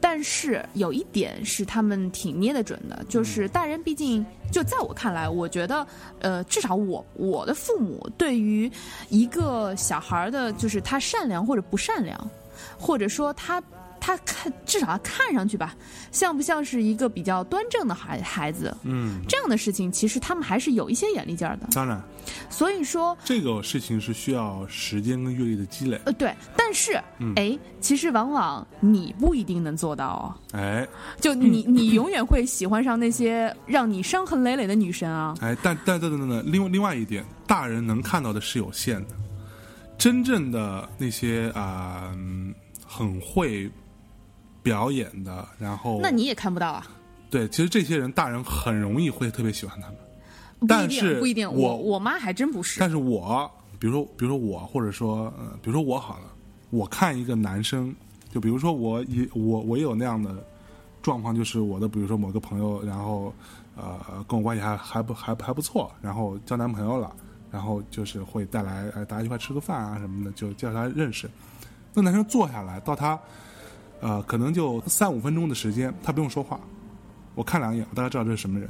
[0.00, 5.86] 但是有一点是他们挺捏得准的，就是大人毕竟就在我看来，我觉得，
[6.20, 8.70] 呃，至少我我的父母对于
[9.08, 12.30] 一个小孩儿的，就是他善良或者不善良，
[12.78, 13.62] 或者说他
[14.00, 15.74] 他看至少他看上去吧，
[16.12, 21.68] 像不像是一个比较端正的孩孩子，嗯，这样的事情，其实他们还是有一些眼力劲儿的。
[21.72, 22.02] 当然，
[22.48, 26.00] 所以说，这个事情是需要时间跟阅历的积累。
[26.04, 27.00] 呃，对，但是，
[27.36, 30.58] 哎，其实往往你不一定能做到哦。
[30.58, 30.86] 哎
[31.20, 35.34] 就你， 你永远会喜欢上那些让你伤痕累累的女生啊。
[35.40, 39.14] 哎，但但等等等等，另外另外一点，大人能看到的是有限的，
[39.98, 42.54] 真正的那些啊、嗯
[42.90, 43.70] 很会
[44.62, 46.86] 表演的，然后那你也看不到啊？
[47.30, 49.96] 对，其实这些人大人很容易会特别喜欢他们，
[50.66, 51.46] 但是不一定。
[51.50, 52.80] 我我我妈还真不是。
[52.80, 56.24] 但是我，比如说，比如说我，或者说，呃，比如说我好了，
[56.70, 57.94] 我看一个男生，
[58.32, 60.42] 就比如说我也我我也有那样的
[61.02, 63.32] 状况，就是我的比如说某个朋友，然后
[63.76, 67.12] 呃跟我关系还还不还还不错，然后交男朋友了，
[67.50, 71.30] 然后就是会带来呃大家一块吃个饭啊什么的，就介绍他认识。
[71.92, 73.18] 那男生坐下来到他
[74.00, 76.60] 呃可能就三五分钟的时间，他不用说话，
[77.34, 78.68] 我看两眼，我大概知道这是什么人。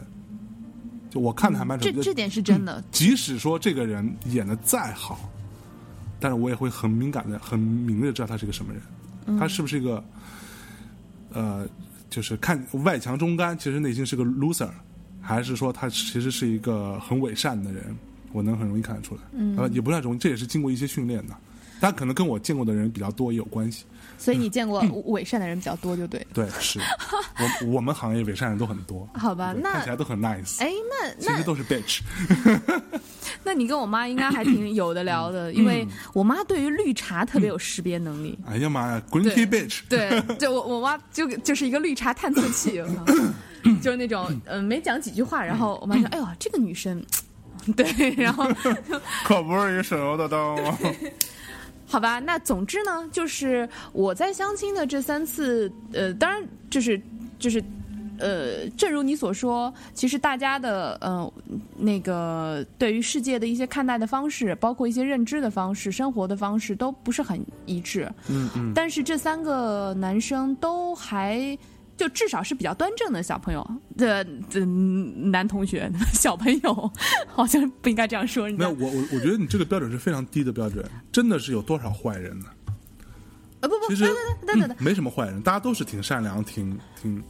[1.11, 2.85] 就我看的还蛮准的，这这点是真的。
[2.93, 5.19] 即使说这个人演的再好，
[6.21, 10.05] 但是我也会很敏感的、很敏锐的知道他是个什么人，他是不是一个，
[11.33, 11.67] 呃，
[12.11, 14.69] 就是看外强中干，其实内心是个 loser，
[15.19, 17.97] 还是说他其实是一个很伪善的人，
[18.33, 19.23] 我能很容易看得出来。
[19.33, 21.35] 嗯，呃，也不太容易，这也是经过一些训练的，
[21.81, 23.85] 但可能跟我见过的人比较多也有关系。
[24.21, 26.27] 所以你见过伪善的人比较多，就对。
[26.35, 26.81] 对，是
[27.39, 29.09] 我我们行业伪善人都很多。
[29.15, 30.61] 好吧，那看起来都很 nice。
[30.61, 32.01] 哎，那那其实都是 bitch。
[33.45, 38.37] 那你跟我妈应该还挺有的聊的，因为我妈对于绿茶特别有识别能力。
[38.45, 39.83] 哎呀妈呀，green tea bitch。
[39.89, 42.83] 对，就我我妈就就是一个绿茶探测器，
[43.81, 47.01] 就是那种嗯没讲几句话，然后我妈说：“哎呦，这个女生。”
[47.77, 48.51] 对，然后
[49.25, 50.57] 可不是一省油的灯。
[51.89, 57.01] 好吧，那总之呢，就是我在相亲的这三次，呃，当然就是
[57.39, 57.65] 就是，
[58.19, 61.33] 呃，正如你所说，其实大家的呃
[61.77, 68.07] 那个对于世界的一些看待的方式，包括一些认知的方式、生活的方式，都不是很一致。
[68.29, 68.73] 嗯嗯。
[68.75, 71.57] 但是这三个男生都还。
[71.99, 76.93] 就至少是比较端正的小朋友的的男同学，小朋友
[77.27, 78.49] 好像不应该这样说。
[78.53, 82.47] 没有，我我我觉得你这个标准是非常低的标准，真的是有多少坏人呢？
[83.61, 84.05] 呃不不，其实
[84.47, 87.21] 等等等，没什么坏人，大家都是挺善良、挺挺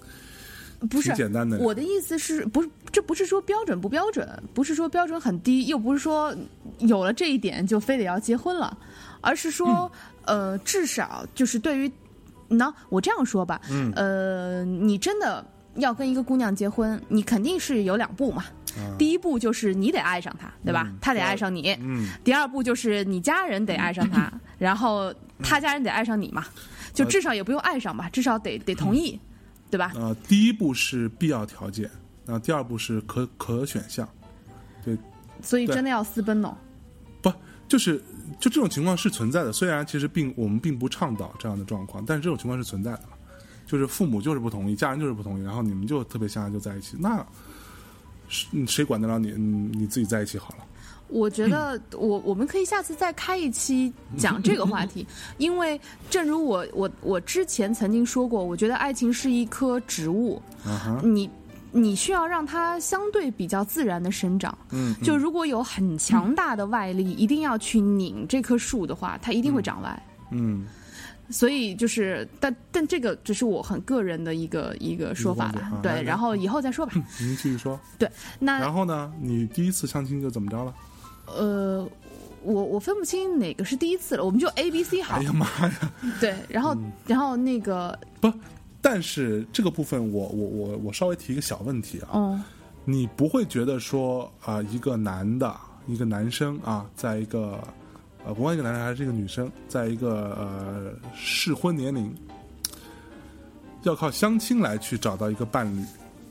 [0.90, 1.59] 不是简单的。
[1.59, 6.37] 我的意思是不是这不是说标准不标准，不是说标准很低，又不是说
[6.81, 8.76] 有了这一点就非得要结婚了，
[9.22, 9.90] 而是说
[10.26, 11.90] 呃，至少就是对于。
[12.48, 18.44] 那我这样说吧，嗯，呃，你真的要跟一个姑娘结婚，你肯定是有两步嘛。
[18.96, 20.90] 第一步就是你得爱上她，对吧？
[21.00, 21.76] 她得爱上你。
[21.80, 22.08] 嗯。
[22.22, 26.44] 第二步就是你家人得爱上她， 然后他家人得爱上你嘛，
[26.94, 29.18] 就至少也不用爱上吧，至少得得同意，
[29.70, 29.92] 对吧？
[29.96, 31.90] 呃，第一步是必要条件，
[32.24, 34.08] 那第二步是可可选项，
[34.84, 34.96] 对。
[35.42, 36.56] 所以真的要私奔哦？
[37.20, 37.32] 不，
[37.68, 38.02] 就是。
[38.41, 43.03] 就这种情况是存在的，虽然其实并我们并不倡导这样的状况，但是这种情况是存在的
[43.67, 47.25] 就是父母就是不同意，家人就是不同意，然后你们就特别相爱就在一起，那
[48.29, 49.33] 谁谁管得了你？
[49.33, 50.64] 你自己在一起好了。
[51.09, 55.07] 我觉得我我们可以下次再开一期讲这个话题，
[55.38, 60.43] 因为正如我我我之前曾经说过，我觉得爱情是一棵植物，
[61.03, 61.29] 你。
[61.70, 64.57] 你需要让它相对比较自然的生长。
[64.70, 70.02] 嗯，就如果有很强大的外力，一定要去拧这棵树的话，它一定会长歪。
[70.31, 70.66] 嗯，
[71.31, 75.81] 所以就是，但但这个只是我很个人的一个一个说法了。
[75.83, 76.92] 对，然后以后再说吧。
[77.20, 77.78] 您继续说。
[77.98, 79.12] 对，那然后呢？
[79.20, 80.74] 你第一次相亲就怎么着了？
[81.26, 81.88] 呃，
[82.42, 85.16] 我我分不清哪个是第一次了，我们就 A、B、C 好。
[85.16, 85.92] 哎呀妈呀！
[86.20, 86.76] 对，然后
[87.07, 88.33] 然后那个不。
[88.90, 92.09] 但是这个部分，我我我我稍微提一个小问题啊。
[92.14, 92.42] 嗯。
[92.87, 95.55] 你不会觉得说啊，一个男的，
[95.87, 97.62] 一个男生啊，在一个
[98.24, 102.16] 呃，不管一个男生还是一个女生，在一个呃适婚年龄，
[103.83, 105.85] 要靠相亲来去找到一个伴侣，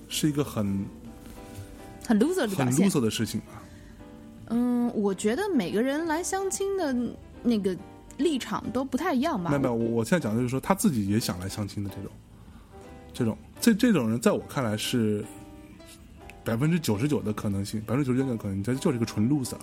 [0.09, 0.83] 是一个很
[2.07, 3.61] 很 loser 的很 loser 的事情啊。
[4.47, 6.95] 嗯，我觉得每个人来相亲的
[7.43, 7.77] 那个
[8.17, 9.51] 立场都不太一样吧。
[9.51, 12.11] 没有没有，我我现在讲的就是说，他自己也想来相亲的这种。
[13.17, 15.25] 这种这这种人，在我看来是
[16.43, 19.55] 百分之九十九的可能性，百分之九十九的可能性，他就是一个纯 loser，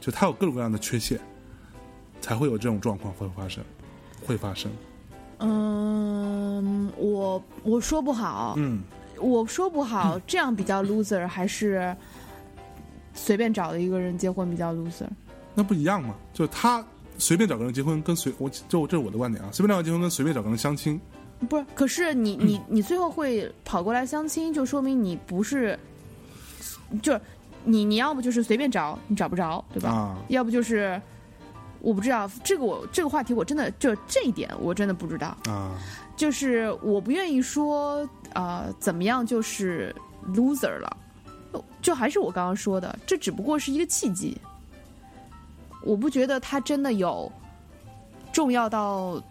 [0.00, 1.18] 就他有各种各样的缺陷，
[2.20, 3.64] 才会有这种状况会发生，
[4.24, 4.70] 会发生。
[5.38, 8.80] 嗯，我我说不好，嗯，
[9.20, 11.96] 我说不好， 这样比较 loser，还是
[13.12, 15.08] 随便找的一个人结婚比较 loser？
[15.52, 16.14] 那不一样嘛？
[16.32, 16.86] 就他
[17.18, 21.00] 随便找个人结婚，跟随我就这是我的观点啊，随便找个结婚跟随便找个人相亲。
[21.48, 25.78] 不是，可是你你你最后会跑过来相亲，就说明你不是，
[27.00, 27.20] 就是
[27.62, 29.90] 你你要不就是随便找，你找不着，对吧？
[29.90, 31.00] 啊，要不就是
[31.80, 35.36] 我不知道这个我这个话题我真的就这一点我真的不知道。
[35.46, 35.78] 啊，
[36.16, 39.94] 就是我不愿意说啊怎么样就是
[40.34, 40.96] loser 了，
[41.80, 44.36] 就还是我刚刚说的，这只不过是一个契机，
[45.84, 47.30] 我不觉得他真的有
[48.32, 49.22] 重要到。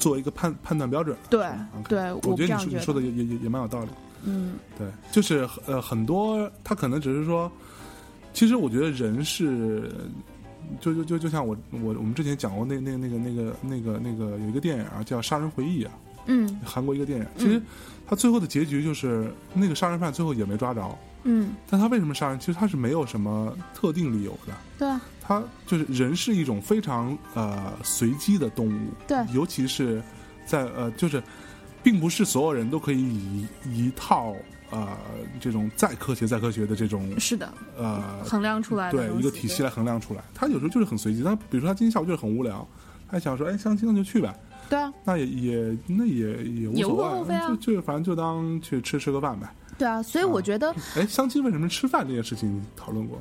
[0.00, 1.46] 作为一个判判断标准，对
[1.88, 3.88] 对，我觉得你说你说的也也也蛮有道理。
[4.24, 7.50] 嗯，对，就是呃很多他可能只是说，
[8.32, 9.90] 其实我觉得人是，
[10.80, 15.92] 就就就就像我我我们之前讲过那那那个那个那个那个有一个电影啊叫《杀人回忆》啊，
[16.26, 17.62] 嗯，韩国一个电影，其实
[18.06, 22.38] 他最后的结局就是那个杀人犯最后也没抓着，嗯，但他为什么杀人？
[22.38, 25.00] 其实他是没有什么特定理由的，对啊。
[25.22, 30.02] 他就是人是一种非常呃随机的动物，对，尤其是
[30.44, 31.22] 在呃就是，
[31.84, 34.34] 并不是所有人都可以以一套
[34.70, 34.88] 呃
[35.38, 40.24] 这种再科学再科学的这种是的，呃衡量出来的对一个体系来衡量出来。
[40.34, 42.66] 他有时候就是很随机，他比如说他今天下午就是很无聊，
[43.08, 44.34] 他想说哎相亲那就去呗，
[44.68, 49.48] 对啊，那也也那也也无所谓，啊就就反正就当去吃吃个饭呗。
[49.80, 53.18] 对啊，所以我觉得哎，相亲为什么吃饭这件事情你讨论过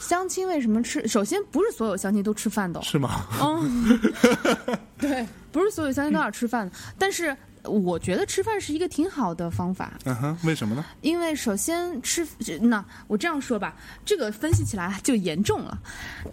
[0.00, 1.06] 相亲为什么吃？
[1.06, 3.26] 首先不是所有相亲都吃饭的哦，是吗？
[3.40, 4.00] 嗯，
[4.98, 10.84] 对，不是所有相亲都要吃饭的，但是我觉得吃饭是一个挺好的方法，嗯哼，为什么呢？
[11.02, 12.26] 因为首先吃，
[12.60, 15.78] 那我这样说吧，这个分析起来就严重了。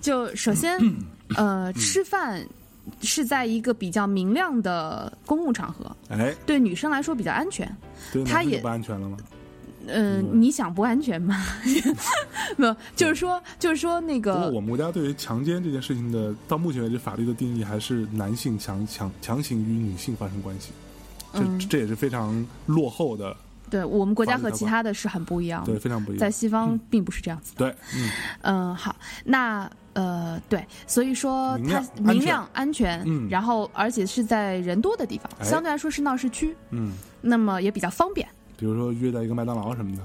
[0.01, 0.79] 就首先，
[1.37, 2.43] 呃，吃饭
[3.01, 7.69] 是在一个比较明亮的公共场合，哎，对女生来说比较安全。
[8.13, 9.17] 对他也男生就不安全了吗？
[9.87, 11.35] 嗯、你想不安全吗？
[12.57, 20.71] 没有，就是说，就是说那不过个我们国家对于强奸这件事情的，到目前为止法律的定义还是男性强强强行与女性发生关系，
[21.33, 21.59] 这、嗯。
[21.69, 23.35] 这也是非常落后的，
[23.69, 26.19] 对我们国家和其他的是很不一样对，非常不一样。
[26.19, 27.53] 在西方并不是这样子。
[27.57, 28.09] 对，嗯，
[28.41, 32.15] 嗯，好，那呃，对，所以说它明亮安全。
[32.15, 33.27] 明亮、安全，嗯。
[33.29, 35.45] 然后而且是在人多的地方，哎。
[35.45, 38.27] 相对来说是闹市区，嗯，那么也比较方便。
[38.57, 40.03] 比如说约在一个麦当劳什么的，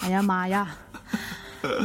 [0.00, 0.68] 哎呀妈呀！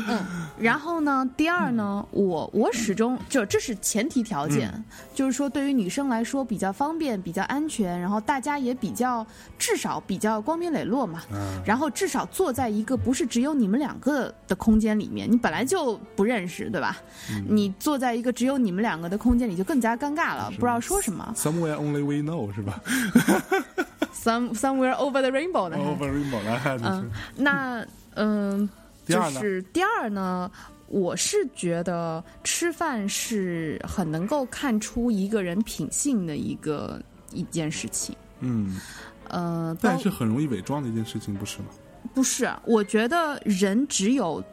[0.08, 0.20] 嗯，
[0.60, 9.26] 然后呢，第二呢，我我始终就这是前提条件，嗯就是说对于女生来说比较方便、比较安全，然后大家也比较
[9.60, 11.22] 至少比较光明磊落嘛。
[11.32, 16.98] 嗯，然后至少坐在一个不是只有你们两个的空间里面，你本来就不认识，对吧？
[17.30, 21.34] 嗯你坐在一个只有你们两个的空间里，就更加尴尬了，不知道说什么。
[21.36, 22.82] Somewhere only we know 是吧
[24.14, 25.78] Some somewhere over the rainbow 呢？
[25.78, 28.70] 还？Over rainbow 来，嗯，那嗯，
[29.06, 30.52] 第二呢就是第二呢，
[30.88, 38.16] 我是觉得吃饭是很能够看出一个人品性的一个一件事情。
[38.40, 38.80] 嗯，
[39.28, 41.66] 呃，但是很容易伪装的一件事情，不是吗？
[42.14, 44.44] 不是，我觉得人只有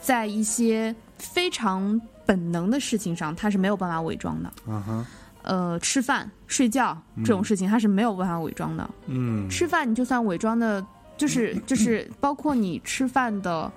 [0.00, 4.48] 在一些非常本能的事情上，他是没有办法伪装的。
[4.66, 5.06] 啊哈，
[5.42, 8.88] 呃，吃饭、睡觉这种事情，他是没有办法伪装的。
[9.06, 10.86] 嗯，吃饭你就算伪装的，
[11.16, 13.70] 就是 就是包括你吃饭的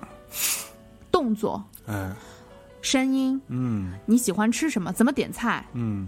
[1.12, 2.12] 动作、哎，
[2.82, 3.94] 声音，嗯。
[4.06, 6.08] 你喜欢吃什么，怎么点菜，嗯，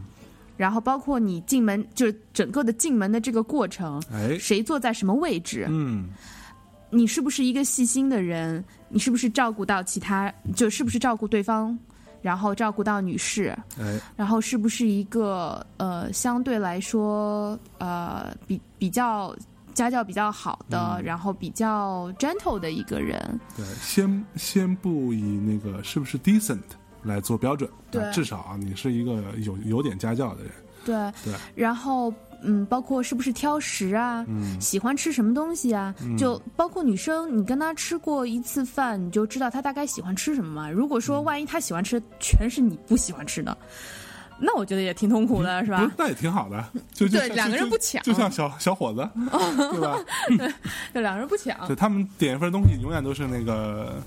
[0.58, 6.10] 然后包括你进门，就是整个的进门的这个过程，哎，谁坐在什么位置，嗯。
[6.92, 11.78] 你是不是一个细心的人，你是不是照顾到其他，就是不是照顾对方，
[12.20, 19.36] 然后照顾到女士，哎，然后是不是一个呃相对来说呃比比较
[19.80, 21.04] 家教比较好的，嗯。
[21.04, 26.60] 然后比较 gentle 的一个人，对，先先不以那个是不是 decent
[27.04, 28.04] 来做标准，对。
[28.04, 30.52] 啊至少啊，你是一个有有点家教的人，
[30.86, 34.60] 对，对，然后嗯，包括是不是挑食啊，嗯。
[34.62, 40.70] 喜欢吃什么东西啊，就包括女生，你跟她吃过一次饭，你就知道她大概喜欢吃什么嘛。
[40.70, 41.02] 如果嗯。
[41.02, 43.58] 说万一她喜欢吃的全是你不喜欢吃的，
[44.40, 45.92] 那我觉得也挺痛苦的，是吧？
[45.98, 46.64] 那也挺好的，
[46.94, 49.10] 就就对两个人不抢就像小小伙子，
[49.74, 50.00] 对吧？
[50.94, 54.02] 就两个人不抢对，他们点一份东西，永远都是那个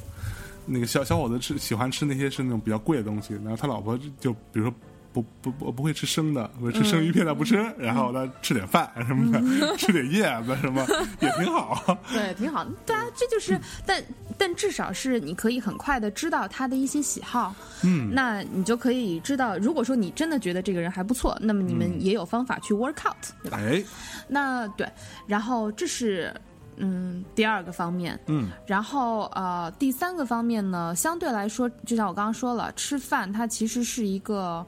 [0.67, 4.75] 那个小小伙子吃喜欢吃那些是那种比较贵的东西，然后他老婆就比如说。
[5.13, 9.41] 不不不不会吃生的，我吃生鱼片他不吃，然后他吃点饭什么的，
[9.77, 10.83] 吃点叶子什么
[11.21, 11.99] 也挺好。
[12.13, 12.67] 对，挺好。
[12.87, 14.03] 对啊，这就是，但
[14.39, 17.55] 但至少是你可以很快的知道他的一些喜好，
[17.85, 23.59] 嗯，那你就可以知道，如果说你真的觉得这个人还不错，那么你们也有方法去 work out，对吧？
[23.59, 23.85] 哎，
[24.27, 24.89] 那对，
[25.27, 26.35] 然后这是
[26.77, 34.65] 嗯第二个方面，嗯然后呃第三个方面呢，相对来说，就像我刚刚说了，吃饭它其实是一个。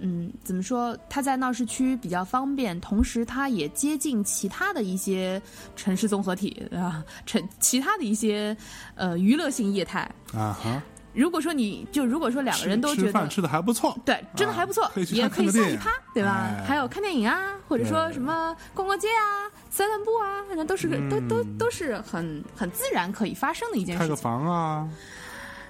[0.00, 0.96] 嗯，怎么说？
[1.08, 5.40] 它在闹市区比较方便，同时它也接近其他的一些
[5.76, 8.56] 城市综合体啊，城其他的一些
[8.94, 10.00] 呃娱乐性业态。
[10.32, 10.82] 啊哈，
[11.12, 16.46] 如果说你就如果说两个人都觉得吃饭吃的还不错，对，真的还不错，可以去也可以下一趴，对吧？
[16.46, 16.64] 哎。
[16.64, 21.58] 还有看电影啊，或者说什么逛逛街啊、散散步啊，反正都是个、都都嗯。
[21.58, 24.88] 都是很很自然可以发生的一件事开个，房啊，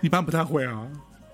[0.03, 0.87] 一般不太会啊，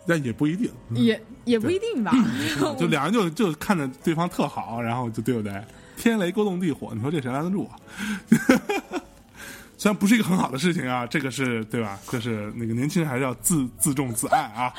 [0.06, 0.70] 但也不一定。
[0.90, 2.12] 也也不一定吧。
[2.78, 5.52] 就两人就就看着对方特好，然后就对不对？
[5.96, 7.76] 天雷勾动地火，你说这谁拦得住啊？
[9.78, 11.98] 虽然不是一个很好的事情啊，这个是对吧？
[12.10, 14.72] 就是那个年轻人还是要自自重自爱啊。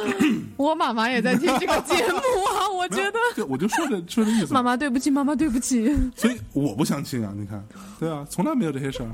[0.56, 2.18] 我妈妈也在听这个节目
[2.52, 3.18] 啊，我觉得。
[3.34, 5.94] 就我就说这说这意思，妈妈对不起，妈妈对不起。
[6.14, 7.64] 所以我不相亲啊，你看，
[7.98, 9.08] 对啊，从来没有这些事儿。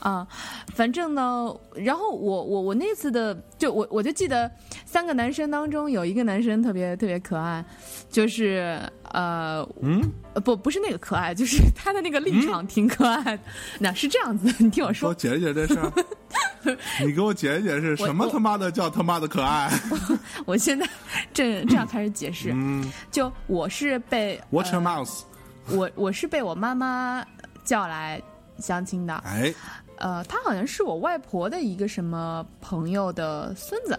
[0.00, 0.26] 啊，
[0.74, 4.50] 反正呢，然后我我我那次的就我我就记得
[4.84, 7.64] 三个男生当中有一个男生特别特别可爱，
[8.10, 8.80] 就是
[9.12, 10.02] 呃嗯，
[10.34, 13.42] 呃不不是那个可爱，就是他的那个立场挺可爱的。
[13.78, 15.92] 那是这样子， 你听我说，我解释解释这事儿。
[17.04, 19.70] 你给我解释解释，什么他妈的叫他妈的可爱？
[20.44, 20.88] 我现在
[21.32, 25.22] 正这样开始解释，嗯就我是被，Watch your 呃 mouth。
[25.72, 27.24] 我我是被我妈妈
[27.64, 28.20] 叫来
[28.58, 29.52] 相亲的，哎，
[30.00, 33.98] 呃，他好像是我外婆的一个什么朋友的孙子，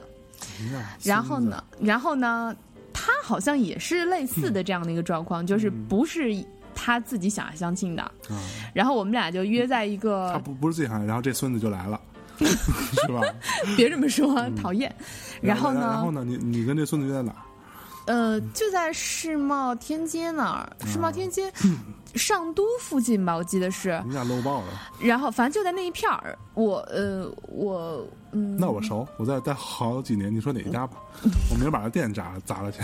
[1.03, 2.55] 然后呢，然后呢，
[2.91, 6.35] 他好像也是类似的这样的一个状况，就是不是
[6.75, 8.11] 他自己想要相亲的，
[8.73, 11.99] 然后我们俩就约在一个他个，不不是自己想，然后这孙子就来了，
[12.37, 13.21] 是吧？
[13.77, 14.93] 别这么说，讨厌。
[15.41, 16.23] 然后呢，然后呢？
[16.25, 17.37] 你你跟这孙子约在哪儿？
[18.07, 21.51] 呃，就在世贸天阶那儿，世贸天阶
[22.15, 24.01] 上都附近吧，我记得是。
[24.05, 24.67] 你俩搂爆了。
[24.99, 30.33] 然后反正就在那一片儿，我呃我嗯，那我熟，我在这待好几年。
[30.33, 30.97] 你说哪一家吧？
[31.51, 32.79] 我明儿把那店砸砸了去。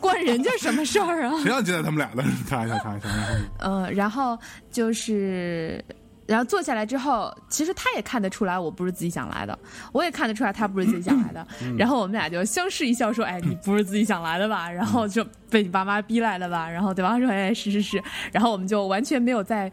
[0.00, 1.38] 关人家什么事儿啊？
[1.42, 2.22] 谁让接待他们俩的？
[2.48, 3.08] 开玩笑，开玩笑。
[3.08, 4.38] 然后呢呃，然后
[4.70, 5.84] 就是，
[6.26, 9.58] 然后坐下来之后，其实他也看得出来我不是自己想来的，
[9.92, 11.46] 我也看得出来他不是自己想来的。
[11.78, 16.68] 然后我们俩就相视一笑，说：“哎，你不是自己想来的吧？”然后就被你爸妈逼来的吧？
[16.68, 18.02] 然后对方说：“哎，是是是。”
[18.32, 19.70] 然后我们就完全没有在。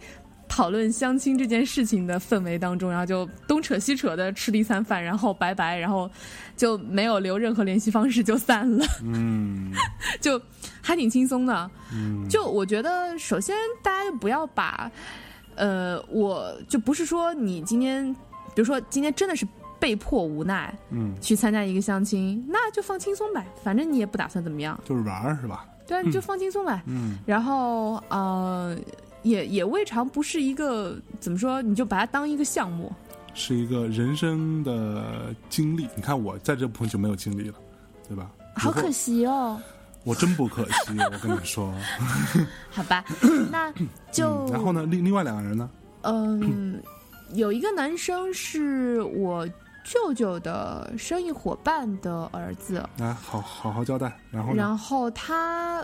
[0.52, 6.10] 讨论相亲这件事情的氛围当中，然后就东扯西扯的吃了一餐饭，然后拜拜，然后
[6.58, 9.72] 就没有留任何联系方式就散了，嗯
[10.20, 10.42] 就
[10.82, 11.72] 还挺轻松的。
[11.94, 14.92] 嗯，就我觉得，首先大家就不要把，
[15.60, 18.12] 呃，我就不是说你今天，
[18.56, 19.48] 比如说今天真的是
[19.80, 25.66] 被迫无奈嗯，去参加一个相亲，那就放轻松呗，反正你也不打算怎么样，就是玩儿是吧？
[25.86, 26.82] 对啊，你就放轻松呗。
[26.86, 28.78] 嗯然后呃，
[29.24, 32.92] 也也未尝不是一个怎么说，你就把它当一个项目。
[33.34, 35.88] 是一个人生的经历。
[35.96, 37.56] 你看我在这部分就没有经历了，
[38.08, 38.30] 对吧？
[38.56, 39.62] 好可惜，惜哦，
[40.04, 40.98] 我真不可惜。
[41.12, 41.74] 我跟你说，
[42.72, 43.04] 好吧，
[43.52, 43.72] 那
[44.12, 45.70] 就、嗯然后呢，另另外两个人呢？
[46.02, 46.82] 嗯，
[47.34, 49.48] 有一个男生是我
[49.84, 54.18] 舅舅的生意伙伴的儿子，来，好好好交代。
[54.32, 54.58] 然后呢？
[54.58, 55.84] 然后他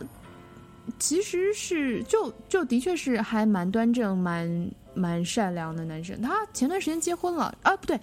[0.99, 6.21] 其实是就就的确是还蛮端正、蛮蛮善良的男生。
[6.21, 7.99] 他前段时间结婚了啊，不对，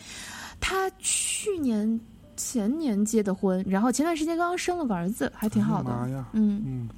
[0.60, 1.98] 他去年
[2.44, 5.90] 前年结的婚，然后前段时间刚刚生了个儿子，还挺好的。
[5.92, 6.88] 哎呀妈呀，嗯，嗯，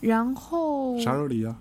[0.00, 1.56] 然后啥时候离呀？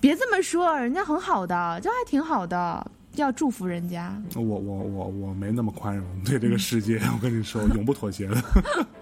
[0.00, 4.18] 别这么说，人家很好的，就还挺好的，要祝福人家。
[4.34, 8.42] 我我我我没那么宽容对这个世界，我跟你说， 永不妥协的。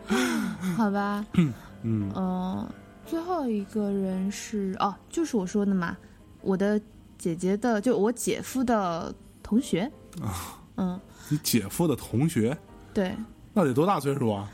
[0.77, 1.53] 好吧，嗯。
[1.85, 2.69] 嗯、
[3.07, 5.97] 最后一个人是哦，就是我说的嘛，
[6.41, 6.81] 我的
[7.17, 9.89] 姐姐的，就我姐夫的同学。
[10.21, 12.57] 啊，嗯，你姐夫的同学，
[12.97, 13.15] 对，
[13.53, 14.51] 那得多大岁数啊？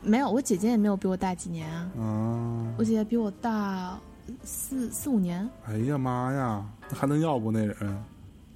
[0.00, 3.98] 没有，我姐姐也没有比我大几年啊，啊，我姐姐比我大
[4.42, 8.04] 四四五年，哎呀妈呀，那还能要不那人？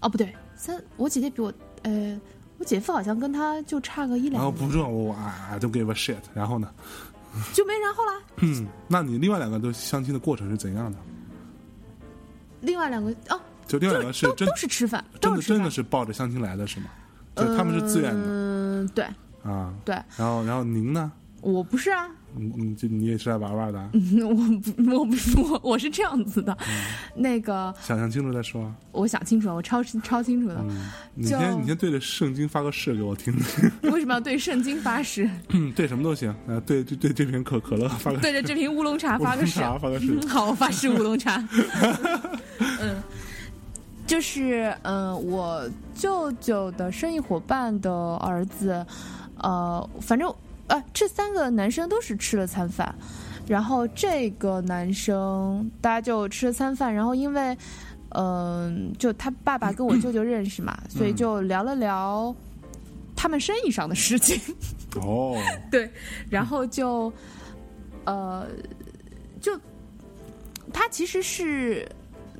[0.01, 2.19] 哦，不对，三，我姐姐比我，呃，
[2.57, 6.17] 我姐夫好像跟他就差个一两年，然后不重要，我啊 don't give a shit。
[6.33, 6.73] 然后呢？
[7.53, 8.13] 就没然后了。
[8.37, 10.99] 嗯，那你另外两个都相亲的过程是怎样的？
[12.63, 16.87] 另外两个哦，就另外两个是真都都是吃饭，真的真的是抱着相亲来的是吗？
[17.37, 19.07] 就他们是自愿的嗯，对
[19.47, 19.73] 啊。
[19.85, 21.11] 对，然后然后您呢？
[21.43, 23.89] 我不是啊，你你就你也是来玩玩的啊？
[24.25, 26.57] 我不，我不是我，我是这样子的，
[27.15, 28.75] 那个想想清楚再说。
[28.91, 33.71] 我想清楚了，我超超清楚的，嗯，你先你先对着圣经发个誓给我听听。
[33.93, 35.31] 为什么要对圣经发誓？
[35.51, 36.35] 嗯，对什么都行。
[36.49, 40.19] 呃，对对对，这瓶可可乐发个对着这瓶乌龙茶发个誓，发个誓。
[40.21, 41.37] 嗯好，我发誓乌龙茶。
[42.81, 43.01] 嗯，
[44.05, 48.85] 就是嗯、呃我舅舅的生意伙伴的儿子，
[49.39, 50.33] 呃，反正
[50.67, 52.95] 呃，这三个男生都是吃了餐饭，
[53.47, 57.57] 然后这个男生大家就吃了餐饭，然后因为
[58.11, 62.35] 嗯、就他爸爸跟我舅舅认识嘛，所以就聊了聊
[63.15, 64.41] 他们生意上的事情。
[65.03, 65.37] 哦，
[65.71, 65.91] 对，
[66.31, 67.13] 然后就，
[68.05, 68.47] 呃，
[69.41, 69.59] 就
[70.73, 71.87] 他其实是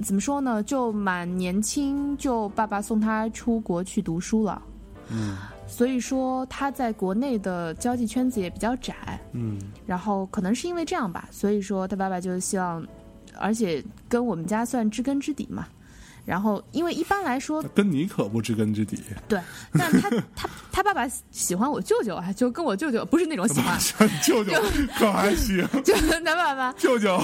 [0.03, 0.63] 怎么说呢？
[0.63, 4.63] 就蛮年轻，就爸爸送他出国去读书了，
[5.11, 5.37] 嗯
[5.67, 8.95] 所以说他在国内的交际圈子也比较窄。
[9.33, 12.87] 嗯然后可能是因为这样吧，所以说他爸爸就希望，
[13.39, 15.69] 而且跟我们家算知根知底嘛，
[16.27, 19.41] 然后因为一般来说跟你可不知根知底，对，
[19.73, 24.53] 但他他他爸爸喜欢我舅舅啊，就跟我舅舅不是那种喜欢， 像舅舅
[24.99, 27.17] 可还行， 就他爸爸舅舅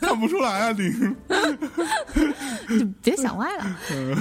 [0.00, 0.90] 看不出来啊你。
[2.78, 3.64] 就别想歪了。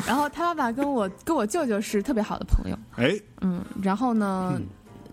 [0.05, 4.59] 然后他爸爸跟我跟我舅舅是特别好的朋友，哎，嗯，然后呢，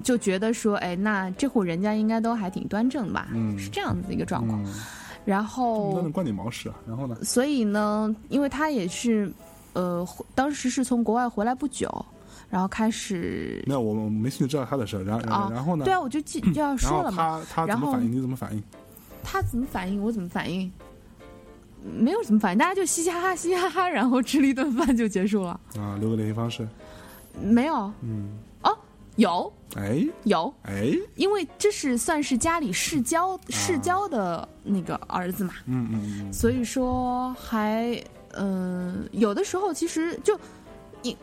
[0.02, 4.62] 就觉得说，哎，那这户人家应该都还挺端正吧，嗯是这样子的一个状况。
[4.64, 4.74] 嗯，
[5.25, 6.75] 然那后能，关你毛事啊？
[6.87, 7.16] 然后呢？
[7.22, 9.33] 所以呢，因为他也是，
[9.72, 11.89] 呃，当时是从国外回来不久，
[12.51, 15.05] 然后开始，没有，我我没兴趣知道他的事儿。
[15.05, 15.85] 然后啊然后呢？
[15.85, 18.12] 对啊，我就记就要说了嘛，他他怎么反应？
[18.12, 18.62] 你怎么反应？
[19.22, 20.70] 他怎么反应，我怎么反应。
[21.99, 25.59] 没有什么反应，大家就嘻嘻哈哈，嘻嘻哈哈，然后吃了一顿饭就结束了。
[25.79, 26.66] 啊，留个联系方式。
[27.43, 28.75] 没有嗯，哦，
[29.16, 36.33] 有哎有，哎，因为这是算是家里世交世交的那个儿子嘛，嗯嗯嗯。
[36.33, 37.93] 所以说还
[38.33, 40.39] 嗯、呃有的时候其实就
[41.03, 41.16] 你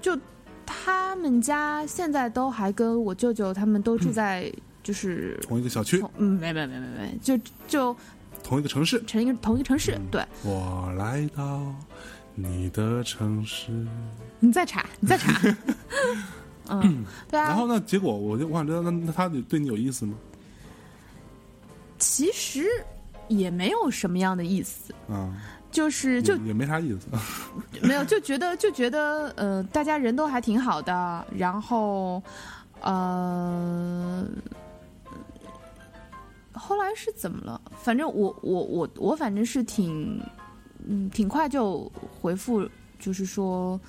[0.00, 0.18] 就
[0.64, 4.52] 他们家现在都还跟我舅舅他们都住在
[4.82, 7.36] 就是同一个小区，嗯没没没没没就
[7.66, 7.96] 就
[8.44, 9.02] 同一个城市。
[9.04, 10.24] 成一个同一个城市，对。
[10.44, 11.74] 我来到
[12.34, 13.72] 你的城市。
[14.38, 15.40] 你再查你再查，
[16.68, 17.80] 嗯 对啊，然后呢？
[17.80, 20.14] 结果我就我想知道，那那他对你有意思吗？
[21.98, 22.64] 其实
[23.28, 25.32] 也没有什么样的意思，啊，
[25.70, 27.06] 就是就也也没啥意思。
[27.82, 32.22] 没有，就觉得就觉得呃，大家人都还挺好的，然后
[32.82, 34.26] 呃，
[36.52, 37.60] 后来是怎么了？
[37.82, 40.20] 反正我我我我反正是挺
[40.86, 41.90] 嗯挺快就
[42.20, 43.80] 回复，就是说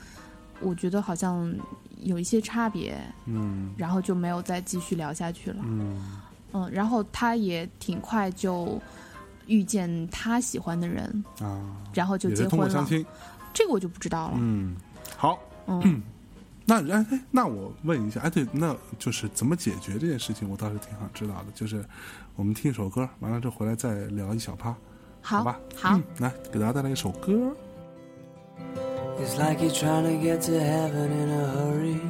[0.61, 1.53] 我觉得好像
[2.01, 5.57] 有一些差别，嗯然后就没有再继续聊下去了。
[5.63, 6.19] 嗯
[6.53, 8.79] 嗯，然后他也挺快就
[9.47, 12.69] 遇见他喜欢的人，啊，然后就结婚了。
[12.69, 13.05] 相亲。
[13.53, 14.37] 这个我就不知道了。
[14.39, 14.75] 嗯，
[15.15, 15.39] 好。
[15.67, 16.01] 嗯
[16.69, 21.45] 那哎哎，那我问一下，哎，对，那就是怎么解决这件事情，我倒是挺想知道的。
[21.55, 21.83] 就是
[22.35, 24.75] 我们听一首歌，完了之后回来再聊一小趴，
[25.21, 25.57] 好吧？
[25.75, 27.55] 好嗯，来给大家带来一首歌。
[29.19, 32.01] It's like you're trying to get to heaven in a hurry.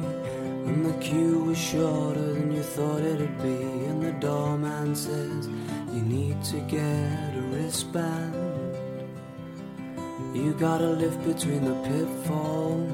[0.68, 3.58] And the queue was shorter than you thought it'd be.
[3.88, 5.48] And the doorman says
[5.94, 8.34] you need to get a wristband.
[10.34, 12.92] You gotta live between the pitfalls.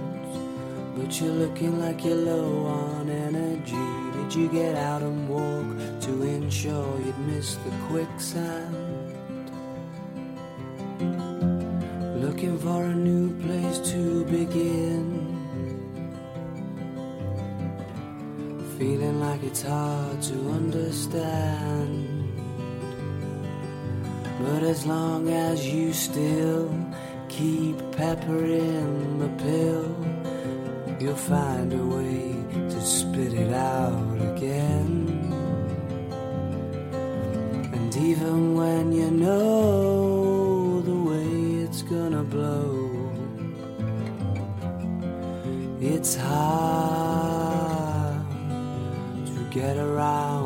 [0.96, 3.86] But you're looking like you're low on energy.
[4.16, 8.94] Did you get out and walk to ensure you'd miss the quicksand?
[12.24, 15.04] Looking for a new place to begin.
[18.78, 21.92] Feeling like it's hard to understand.
[24.40, 26.72] But as long as you still
[27.28, 29.94] keep peppering the pill,
[30.98, 32.34] you'll find a way
[32.72, 34.94] to spit it out again.
[37.74, 39.83] And even when you know
[46.04, 47.80] it's hard
[49.26, 50.43] to get around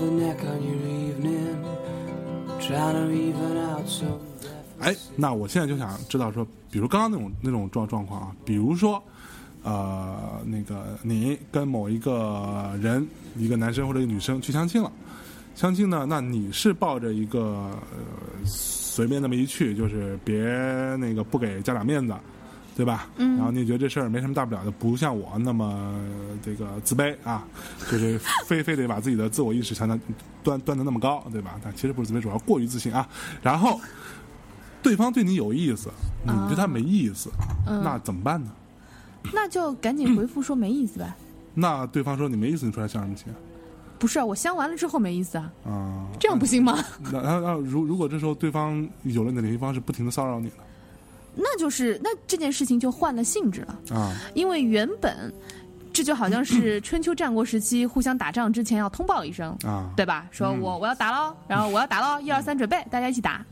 [0.00, 1.56] on your evening
[2.60, 4.04] tryna even out so
[4.80, 9.02] that，那我现在就想知道说，比如刚刚那种那种状状况啊，比如说，
[9.62, 14.90] 呃，那个你跟某一个人，一个男生或者一个女生去相亲了，
[15.54, 20.36] 相亲呢，那你是抱着一个呃随便那么一去，就是别
[20.96, 22.14] 那个不给家长面子，
[22.76, 23.08] 对吧？
[23.16, 23.36] 嗯。
[23.36, 27.44] 然后你觉得这事儿没什么大不了的，不像我那么呃这个自卑啊，
[27.90, 29.98] 就是非非得把自己的自我意识强强
[30.44, 31.58] 端端的那么高，对吧？
[31.64, 33.08] 但其实不是自卑，主要过于自信啊。
[33.42, 33.80] 然后。
[34.82, 35.90] 对方对你有意思，
[36.22, 37.28] 你对他没意思，
[37.66, 38.52] 那怎么办呢？
[39.32, 41.12] 那就赶紧回复说没意思呗。
[41.54, 43.26] 那对方说你没意思，你出来相什么亲
[43.98, 46.06] 不是啊，我相完了之后没意思啊，啊？
[46.20, 46.78] 这样不行吗？
[47.10, 50.62] 那那那如如果这时候对方有了你的联系方式，不停的骚扰你呢？
[51.36, 55.32] 那就是那这件事情就换了性质了，啊，因为原本
[55.92, 60.26] 这就好像是春秋战国时期互相打仗之前要通报一声，啊，对吧？
[60.30, 63.44] 说我我要打喽，然后我要打喽，一二三准备，大家一起打。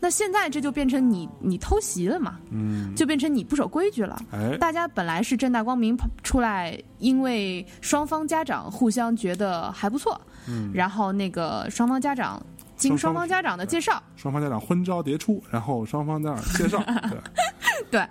[0.00, 4.20] 那现在这就变成你你偷袭了嘛，嗯，就变成你不守规矩了。
[4.32, 12.44] 哎，大家本来是正大光明跑出来，因为双方家长互相觉得还不错，嗯，然后那个双方家长
[12.76, 16.82] 经双方家长的介绍，双方家长婚招迭出，然后双方在那儿介绍，
[17.90, 18.08] 对， 对，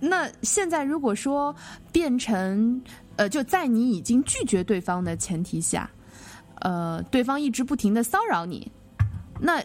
[0.00, 1.54] 那现在如果说
[1.92, 2.80] 变成
[3.16, 5.90] 呃，就在你已经拒绝对方的前提下，
[6.60, 8.70] 呃，对方一直不停的骚扰你，
[9.40, 9.62] 那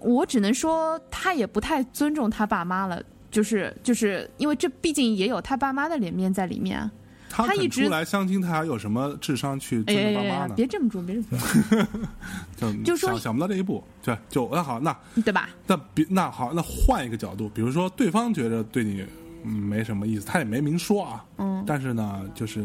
[0.00, 3.02] 我只能说他也不太尊重他爸妈了。
[3.30, 6.90] 就是就是因为这毕竟也有他爸妈的脸面在里面啊。
[7.28, 10.54] 他一直出来相亲，他还有什么智商去哎呀尊重爸妈呢？
[10.56, 11.86] 别这么说，别这么说，
[12.56, 15.50] 就 就说想想不到这一步，对，就那好，那对吧？
[15.66, 19.04] 那别那好，那换一个角度，比如说对方觉得对你
[19.44, 22.64] 嗯没什么意思，他也没明说啊，嗯，但是呢，就是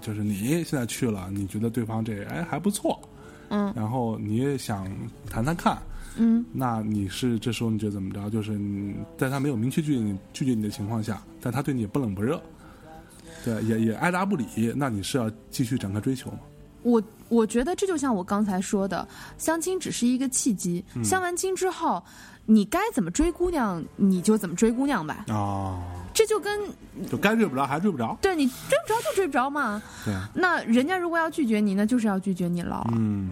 [0.00, 3.00] 就是你现在去了，你觉得对方这哎还不错，
[3.48, 4.86] 嗯，然后你也想
[5.28, 5.78] 谈谈看，
[6.16, 8.28] 嗯，那你是这时候你觉得怎么着？
[8.30, 8.58] 就是
[9.18, 12.40] 在他没有明确拒绝你拒绝你的情况下，但他对你也不冷不热，
[13.44, 16.38] 对，也也爱答不理，那你是要继续展开追求吗？
[16.82, 19.06] 我我觉得这就像我刚才说的，
[19.38, 22.02] 相亲只是一个契机，相完亲之后，
[22.44, 25.24] 你该怎么追姑娘，你就怎么追姑娘吧。
[25.28, 25.80] 啊，
[26.12, 26.60] 这就跟
[27.10, 29.82] 就该追不着还追不着，对你追不着就追不着嘛。
[30.04, 32.86] 对啊，那人家如果要拒绝你，那就是要拒绝你了。
[32.92, 33.30] 嗯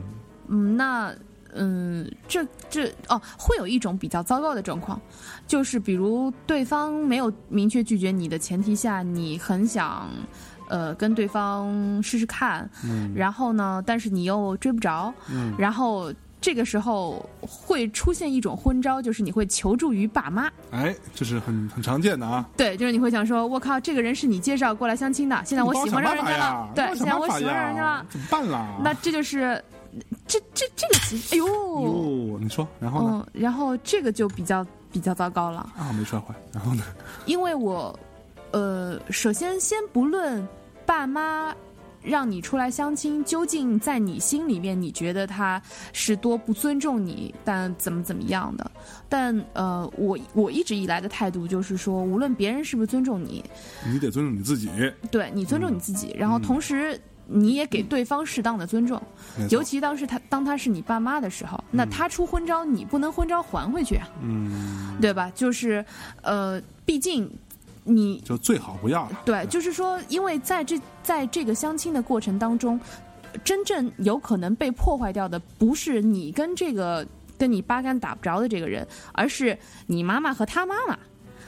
[0.48, 1.14] 嗯，那
[1.54, 5.00] 嗯，这这哦，会有一种比较糟糕的状况，
[5.46, 10.08] 就是比如对方没有明确拒绝你的前提下，你很想
[10.68, 20.50] 呃跟对方试试看，嗯然后呢，但是你又追不着，嗯然后这个时候会出现一种昏招，就是你会求助于爸妈。
[20.72, 22.44] 哎，这是很很常见的啊。
[22.56, 28.66] 对，就是你会想说，我靠，这个人是你介绍过来相亲的，现在我喜欢上人家了，对，现在我喜欢上人家了，怎么办啦？
[28.82, 29.62] 那这就是，
[30.26, 33.26] 这这这个其实，哎呦，哟，你说，然后呢？
[33.34, 36.82] 嗯，然后这个就比较比较糟糕了，啊，没摔坏，然后呢？
[37.26, 37.98] 因为我，
[38.52, 40.46] 呃，首先先不论
[40.86, 41.54] 爸妈
[42.02, 45.60] 让你出来相亲，究竟在你心里面你觉得他
[45.92, 48.70] 是多不尊重你，但怎么怎么样的，
[49.10, 53.44] 但呃，我我一直以来的态度就是说，无论别人是不是尊重你，
[53.86, 54.70] 你得尊重你自己，
[55.10, 56.98] 对你尊重你自己，然后同时。
[57.26, 59.00] 你也给对方适当的尊重，
[59.50, 65.30] 尤其当时他当他是你爸妈的时候，那他出昏招，你不能昏招还回去啊，嗯，对吧？
[65.34, 65.84] 就是，
[66.22, 67.30] 呃，毕竟
[67.84, 69.20] 你就最好不要了。
[69.24, 72.78] 对，就是说，因为在这在这个相亲的过程当中，
[73.42, 77.06] 真正有可能被破坏掉的，不是你跟这个
[77.38, 79.56] 跟你八竿打不着的这个人，而是
[79.86, 80.98] 你妈妈和他妈妈，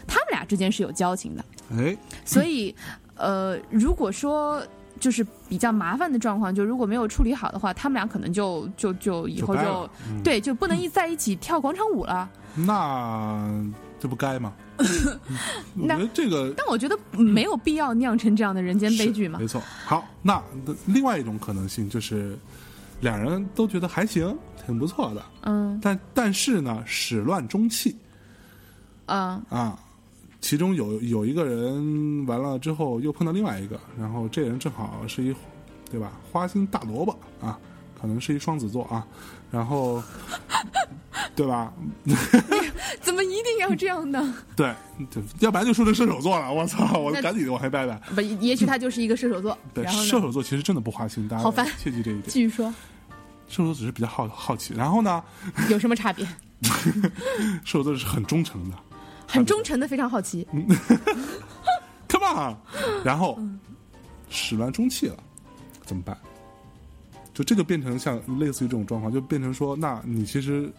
[0.06, 1.44] 他们俩之间是有交情的。
[1.76, 2.74] 哎，所以，
[3.16, 4.62] 呃，如果说
[5.04, 9.86] 就是比较麻烦的状况，就如果没有处理好的话，他们俩可能就就就以后就
[10.24, 12.26] 对，就不能一在一起跳广场舞了。
[12.54, 13.62] 那
[14.00, 14.54] 这不该吗？
[14.78, 19.46] 我那觉得这个但我觉得没有必要酿成这样的人间悲剧嘛没。
[19.46, 19.60] 错。
[19.84, 20.42] 好，那
[20.86, 22.38] 另外一种可能性就是，
[23.02, 24.34] 两人都觉得还行，
[24.64, 27.94] 挺不错的，嗯但但是呢，始乱终弃
[29.04, 29.78] 嗯啊。
[30.44, 35.34] 其中有有一个人完了之后又碰到另外一个，然后这人正好是一，
[35.90, 36.12] 对吧？
[36.30, 37.58] 花心大萝卜啊，
[37.98, 39.06] 可能是一双子座啊，
[39.50, 40.02] 然后，
[41.34, 41.72] 对吧？
[43.00, 44.36] 怎么一定要这样呢？
[44.54, 44.74] 对，
[45.10, 46.52] 对要不然就说成射手座了。
[46.52, 47.98] 我操， 我赶紧往回拜拜。
[48.14, 49.56] 不，也许他就是一个射手座。
[49.72, 49.86] 对？
[49.86, 52.24] 射手座其实真的不花心，大家好烦切记这一点。
[52.28, 52.68] 继续说，
[53.48, 55.24] 射手座只是比较好好奇，然后呢，
[55.70, 56.26] 有什么差别？
[57.64, 58.76] 射手座是很忠诚的
[59.34, 60.46] 很忠诚的，非常好奇。
[62.08, 62.56] Come on，
[63.04, 63.58] 然后嗯
[64.30, 65.16] 始乱终弃了，
[65.84, 66.16] 怎么办？
[67.32, 70.72] 就这就变成像类似于这种状况，就变成说，那你其实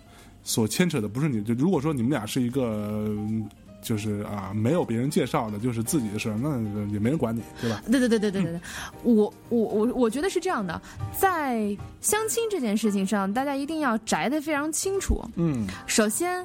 [0.43, 3.06] 所牵扯的不是你，就如果说你们俩是一个。
[3.08, 3.49] 嗯
[3.86, 6.60] 就是啊，没有别人介绍的，就是自己的事儿，那
[6.91, 7.80] 也没人管你，对吧？
[7.86, 8.62] 对对对对对对对，
[9.03, 10.82] 我我我我觉得是这样的，
[11.16, 15.24] 在相亲这件事情上，大家一定要摘得非常清楚。
[15.36, 16.43] 嗯，首先，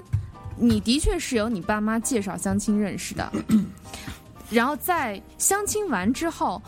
[0.60, 3.32] 你的确是由你爸妈介绍相亲认识的，
[4.50, 6.60] 然后在相亲完之后，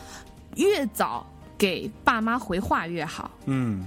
[0.56, 1.26] 越早
[1.58, 3.84] 给爸妈回话越好，嗯，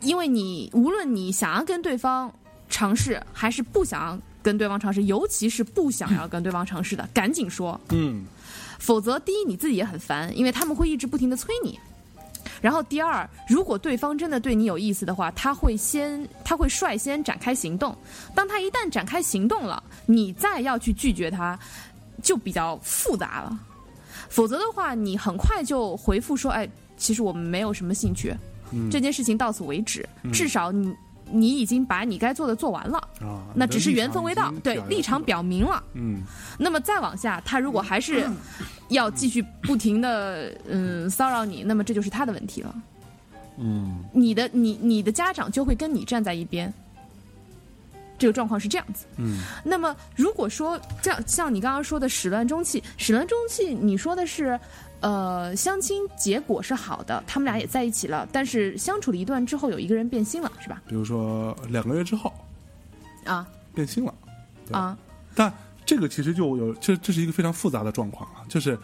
[0.00, 2.32] 因为你无论你想要跟对方
[2.68, 8.24] 尝试，还是不想要跟对方尝试，尤其是不想要跟对方尝试的，赶紧说，嗯，
[8.78, 11.78] 否则第一你自己也很烦，因为他们会一直不停的催你。
[12.60, 17.96] 然后第二，如果对方真的对你有意思的话，他会先他会率先展开行动。
[18.34, 21.58] 当他一旦展开行动了，你再要去拒绝他，
[22.22, 23.58] 就比较复杂了。
[24.28, 28.34] 否则的话，你很快就回复说：“哎，其实我们没有什么兴趣，
[28.72, 30.08] 嗯这件事情到此为止。
[30.32, 30.92] 至少你
[31.30, 35.82] 你已经把你该做的做完了，啊，那只是缘分未到，对，立场表，明了。
[35.94, 36.22] 嗯
[36.58, 38.28] 那么再往下，他如果还是
[38.88, 42.74] 要继续不停的嗯骚扰你，那么这就是他的问题了。
[43.58, 46.72] 嗯你的你你的家长就会跟你站在一边。
[48.16, 49.06] 这个状况是这样子。
[49.16, 54.58] 嗯那么如果说这样，像你刚刚说的始乱终弃，始乱终弃，你说的是，
[55.04, 60.80] 呃，相亲结果是好的，他们俩也在一起了，但是相处了一段之后，有一个人变心了，是吧？
[60.88, 62.32] 比如说两个月之后
[63.26, 64.14] 啊变心了，
[64.72, 64.96] 啊，
[65.34, 65.52] 但
[65.84, 68.78] 这个其实就有，这这是一个非常复杂的状况啊，就是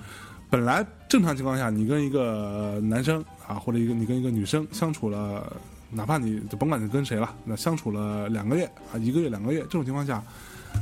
[0.50, 5.50] 本来正常情况下，你跟一个男生啊，或者一个你跟一个女生相处了，
[5.88, 10.22] 哪怕你就甭管你跟谁了，那相处了两个月啊，一个月、两个月，这种情况下，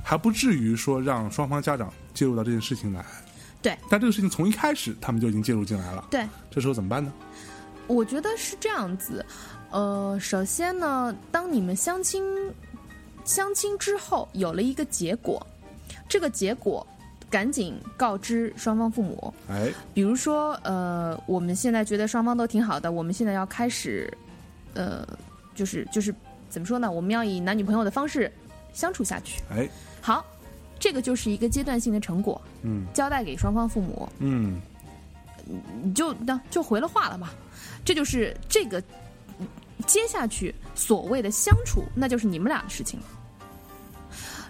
[0.05, 3.07] 还不至于说让双方家长介入到这件事情来。
[3.61, 6.27] 对，但这个事情从一开始他们就已经介入进来了，对。
[6.51, 7.13] 这时候怎么办呢？
[7.87, 9.25] 我觉得是这样子，
[9.71, 12.23] 呃，首先呢，当你们相亲
[13.25, 15.45] 相亲之后有了一个结果，
[16.09, 16.87] 这个结果
[17.31, 19.33] 赶紧告知双方父母。
[19.49, 24.13] 哎，比如说，呃，我们现在觉得双方都挺好的，我们现在要开始，
[24.75, 25.07] 呃，
[25.55, 26.15] 就是就是
[26.49, 26.91] 怎么说呢？
[26.91, 28.31] 我们要以男女朋友的方式
[28.73, 29.43] 相处下去。
[29.51, 29.69] 哎，
[30.01, 30.25] 好，
[30.79, 34.09] 这个就是一个阶段性的成果，嗯交代给双方父母。
[34.19, 34.61] 嗯
[35.83, 37.31] 你就那就回了话了嘛。
[37.85, 38.83] 这就是这个
[39.87, 43.07] 接下去所谓的相处，那就是你们俩的事情了。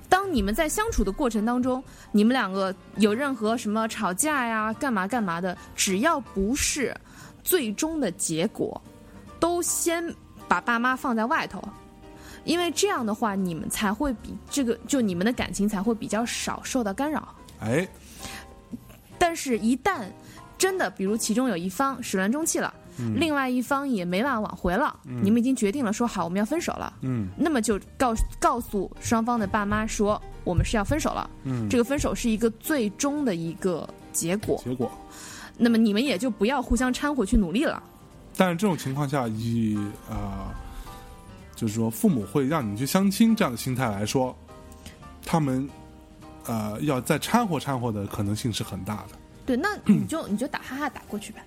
[0.09, 6.97] 当你们在相处的过程当中，你们两个有任何什么吵架呀、干嘛干嘛的，只要不是
[7.45, 8.81] 最终的结果，
[9.39, 10.03] 都先
[10.49, 11.63] 把爸妈放在外头，
[12.45, 17.35] 因为这样的话，你们才会比这个就你们的感情才会比较少受到干扰。
[17.61, 17.87] 哎，
[19.19, 20.07] 但是，一旦
[20.57, 22.73] 真的，比如其中有一方始乱终弃了，
[23.17, 27.29] 另外一方也没办法挽回了，你们已经决定了说好我们要分手了，嗯。
[27.37, 34.91] 那么就告告诉双方的爸妈说我们是要分手了，嗯，这个分手是一个最终的一个结果，结果。
[35.57, 37.83] 那么你们也就不要互相掺和去努力了。
[38.37, 39.77] 但是这种情况下，以
[40.09, 40.55] 啊、
[41.59, 44.35] 就是说父母会让你去相亲这样的心态来说，
[45.25, 45.69] 他们
[46.47, 49.19] 呃要再掺和掺和的可能性是很大的。
[49.45, 51.43] 对，那你就你就打哈哈打过去呗。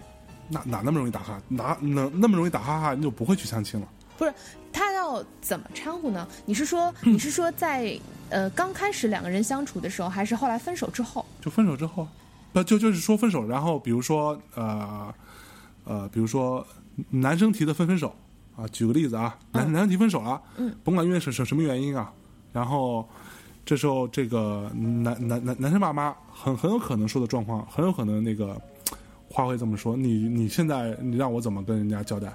[0.49, 1.41] 哪哪那么容易打哈？
[1.47, 2.93] 哪能那么容易打哈哈？
[2.93, 3.87] 你就不会去相亲了？
[4.17, 4.33] 不是
[4.73, 6.27] 他要怎么掺和呢？
[6.45, 7.97] 你是说 你是说在
[8.29, 11.25] 呃刚开始两个人相处的时候，还是后来分手之后？
[11.39, 12.05] 就分手之后，
[12.51, 15.13] 不就就是说分手，然后比如说呃
[15.85, 16.67] 呃，比如说
[17.09, 18.13] 男生提的分分手
[18.55, 22.11] 啊，举个例子啊，男、男生提分手了，嗯，甭管因为什什什么原因啊，
[22.53, 23.07] 然后
[23.65, 28.59] 这时候这个男男男男生爸妈很很有可能说的状况，很有可能那个
[29.29, 32.33] 话会这么说，你你现在你让我怎么跟人家交代？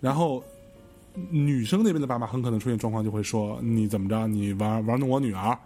[0.00, 0.42] 然后
[1.30, 5.58] 女生那边的爸妈很可能出现状况，就会说你怎么着，你玩玩弄我女儿，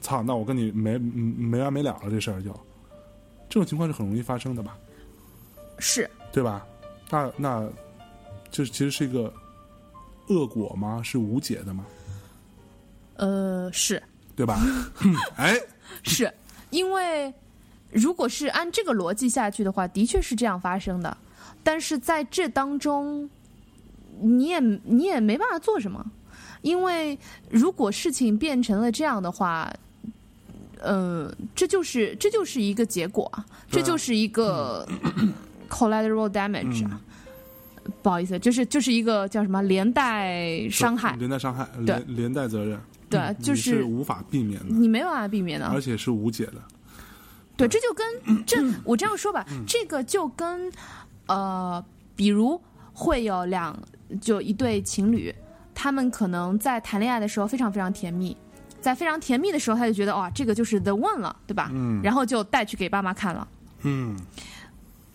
[0.00, 2.50] 操，那我跟你没嗯没完没了了，这事儿就。
[3.48, 4.76] 这种情况是很容易发生的吧，
[5.78, 6.08] 是。
[6.32, 6.66] 对吧？
[7.10, 7.68] 那那
[8.52, 9.32] 这其实是一个
[10.28, 11.00] 恶果吗？
[11.02, 11.84] 是无解的吗？
[13.16, 14.02] 呃是
[14.36, 14.60] 对吧？
[15.36, 15.58] 哎，
[16.02, 16.32] 是，
[16.70, 17.32] 因为
[17.90, 21.16] 如果是按这个逻辑下去的话，的确是这样发生的。
[21.62, 23.28] 但是在这当中，
[24.20, 26.04] 你也你也没办法做什么，
[26.62, 27.18] 因为
[27.50, 29.72] 如果事情变成了这样的话，
[30.80, 34.88] 呃，这就是这就是一个结果啊，这就是一个
[35.68, 36.90] collateral damage 啊。
[36.92, 37.00] 嗯
[38.02, 41.96] 不好意思，就是就是一个叫什么连带伤害，连带伤害，对。
[41.96, 42.78] 连连带责任，
[43.08, 45.66] 对嗯就是是无法避免的，你没办法避免的。
[45.66, 46.54] 而且是无解的。
[47.56, 50.72] 对，这就跟这我这样说吧，这个就跟
[51.26, 51.84] 呃，
[52.16, 52.60] 比如
[52.92, 53.78] 会有两
[54.20, 55.32] 就一对情侣，
[55.74, 58.36] 他们可能在谈恋爱的时候非常非常甜蜜，
[58.80, 61.70] 在非常甜蜜的时候，他就觉得哇，这个就是 the one 了，对吧？
[61.72, 62.00] 嗯。
[62.02, 63.46] 然后就带去给爸妈看了。
[63.82, 64.16] 嗯，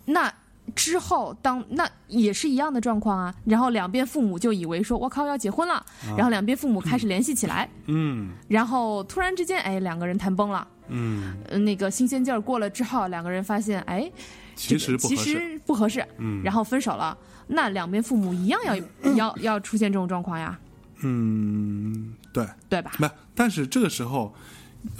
[0.04, 0.32] 那
[0.78, 5.84] 之后当那也是一样的状况啊，然后两边父母就以为说我靠要结婚了，
[6.16, 10.66] 然后两边父母开始联系起来，嗯 然后突然之间哎两个人谈崩了。
[10.90, 14.10] 嗯，呃那个新鲜劲儿过了之后，两个人发现，哎，
[14.54, 15.32] 其实不其合适。
[15.32, 17.18] 实不合适，嗯，然后分手了。
[17.48, 20.58] 那两边父母一样要要要出现这种状况呀，
[21.02, 22.92] 嗯，对，对吧？
[22.98, 24.32] 没，但是这个时候，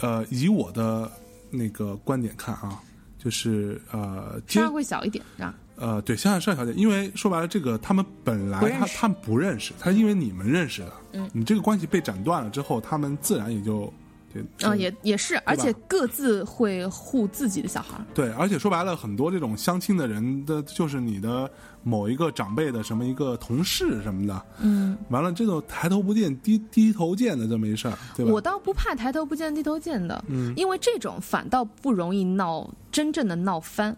[0.01, 1.11] 呃，以我的
[1.49, 2.79] 那个观点看啊，
[3.17, 5.55] 就是呃，接伤害会小一点啊。
[5.79, 13.91] 呃，对，相爱上条件，因为说白了，这个他们本来他他们不认识，他因为你们认识的，嗯，你这个关系被斩断了之后，他们自然也就
[14.33, 18.05] 对，嗯，也也是，而且各自会护自己的小孩儿。
[18.13, 21.49] 对，而且说白了，很多这种相亲的人的，就是你的
[21.81, 28.31] 某一个长辈的什么一个同事什么的，嗯，完了这种抬头不见低低头见的这么一事儿，对吧？
[28.31, 33.95] 我倒不怕抬头不见低头见的，嗯，因为这种反倒不容易闹真正的闹翻。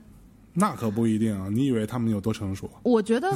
[0.54, 1.47] 那可不一定啊！
[1.49, 2.70] 你以为他们有多成熟？
[2.84, 3.30] 我觉得，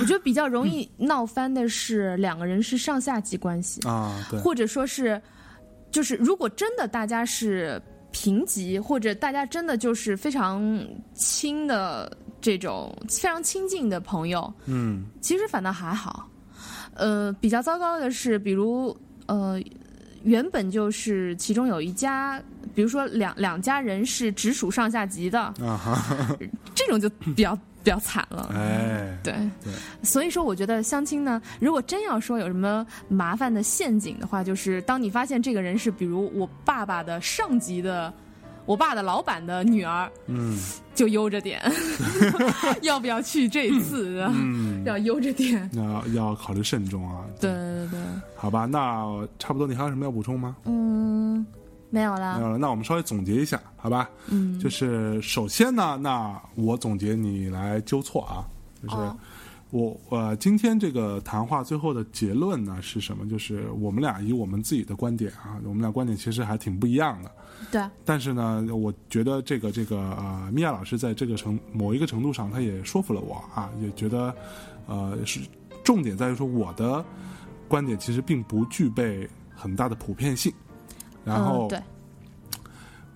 [0.00, 4.24] 我觉得比较容易闹翻的是两个人是上下级关系，啊？
[4.30, 5.20] 对，或者说是，
[5.90, 16.28] 就是如果真的大家是平级，或者大家真的就是非常亲的这种非常亲近的朋友，嗯其实反倒还好。
[16.94, 18.96] 呃，比较糟糕的是，比如
[19.26, 19.58] 呃，
[20.24, 22.40] 原本就是其中有一家，
[22.74, 26.06] 比如说两两家人是直属上下级的，啊，
[26.74, 28.50] 这种就比较比较惨了。
[28.54, 38.12] 哎，对，对，所以说我觉得相亲呢，如果真要说有什么麻烦的陷阱的话，就是当你发现这个人是比如我爸爸的上级的，
[38.66, 40.58] 我爸的老板的女儿，嗯
[40.94, 41.60] 就悠着点，
[42.82, 44.32] 要不要去这次啊？
[44.36, 45.68] 嗯， 要悠着点。
[45.72, 47.24] 要要考虑慎重啊。
[47.40, 48.00] 对，对对，
[48.36, 50.56] 好吧，那差不多，你还有什么要补充吗？
[50.64, 51.44] 嗯，
[51.90, 52.44] 没有了没。
[52.44, 54.08] 有了，那我们稍微总结一下，好吧？
[54.28, 58.44] 嗯，就是首先呢，那我总结你来纠错啊，
[58.82, 59.16] 就是哦
[59.70, 63.26] 我呃今天这个谈话最后的结论呢是什么？
[63.26, 67.30] 就是我们俩以我们自己的观点啊，我们俩观点其实还挺不一样的。
[67.70, 74.34] 对，但是呢，我觉得这个这个呃，米娅老师在这个程某一个程度上，他也说服了我啊，也觉得
[74.86, 75.40] 呃是
[75.84, 77.04] 重点在于说我的
[77.68, 80.52] 观点其实并不具备很大的普遍性。
[81.24, 81.82] 然后嗯、对，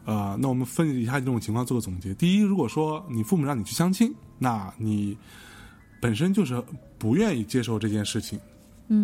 [0.05, 2.15] 呃，那我们分析一下这种情况，做个总结。
[2.15, 5.19] 第一，如果说你父母让你去相亲，那你
[6.01, 6.63] 本身就是
[6.99, 8.39] 不愿意接受这件事情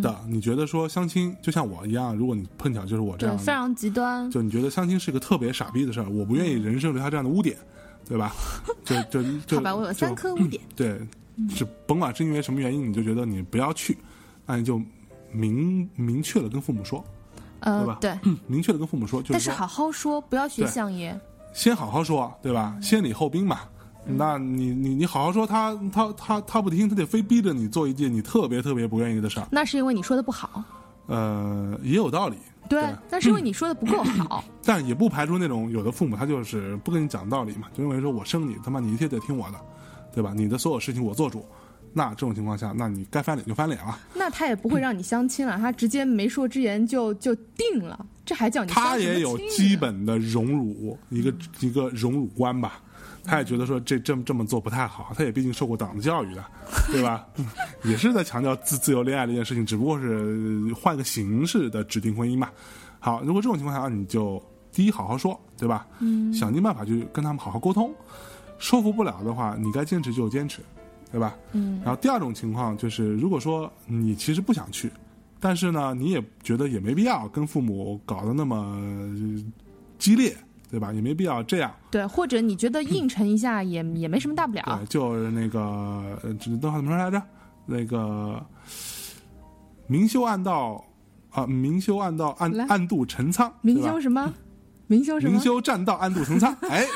[0.00, 4.30] 的，你觉得说相亲就像我一样，如果你碰巧就是我这对，样非常极端。
[4.30, 7.56] 就你觉得相亲是个特别傻逼的事儿，我不愿意人生留下这样的污点，
[8.08, 8.32] 对吧？
[8.84, 10.62] 就就就好吧，我有三颗污点。
[10.76, 11.00] 对，
[11.48, 13.98] 是甭管是因为什么原因，你就觉得你不要去，
[14.46, 14.80] 那你就
[15.32, 17.04] 明明确的跟父母说，
[17.60, 21.18] 对吧，呃对，明确的跟父母说，就是说但是好好说，不要学相爷。
[21.52, 22.78] 先好好说，对吧？
[22.80, 23.60] 先礼后兵嘛。
[24.04, 30.62] 那你你你好好说，他他他他不听，他得非逼着你做一件你特别特别不愿意的事儿，那是因为你说的不好。
[31.06, 32.36] 呃，也有道理。
[32.68, 34.44] 对对，那是因为你说的不够好。
[34.64, 39.58] 但也不排除那种有的父母他就是不跟你讲道理嘛，就认为说我生你，他妈你一切得听我的，
[40.14, 40.32] 对吧？
[40.34, 41.44] 你的所有事情我做主。
[41.92, 43.98] 那这种情况下，那你该翻脸就翻脸了。
[44.14, 52.80] 那他也不会让你相亲了，他直接没说之言就就定了，这还叫你相他也有基本的荣辱，一个一个荣辱观吧。
[53.24, 56.44] 他也觉得说这这么这么做不太好，他也毕竟受过党的教育的，
[56.90, 57.26] 对吧？
[57.84, 62.50] 也是在强调自自由恋爱这件事情，只不过是换个形式的指定婚姻嘛。
[62.98, 64.42] 好，如果这种情况下，你就
[64.72, 65.86] 第一好好说，对吧？
[66.00, 67.92] 嗯，想尽办法去跟他们好好沟通，
[68.58, 70.60] 说服不了的话，你该坚持就坚持，
[71.10, 71.36] 对吧？
[71.52, 74.90] 嗯，然后第二种情况就是，如果说你其实不想去，
[75.40, 79.44] 但是呢，你也觉得也没必要跟父母搞得那么呃
[79.98, 80.36] 激烈，
[80.72, 80.90] 对吧？
[80.90, 81.70] 也没必要这样。
[81.90, 84.86] 对，或者你觉得应承一下也也没什么大不了对，。
[84.86, 85.60] 就是那个
[86.22, 87.22] 呃，这段话怎么说来着？
[87.66, 88.42] 那个
[89.86, 90.82] 明修暗道
[91.30, 94.32] 啊，明修暗道，暗暗度陈仓，明修什么？
[94.86, 95.40] 明修什么明？
[95.40, 96.56] 修栈道，暗度陈仓。
[96.62, 96.86] 哎，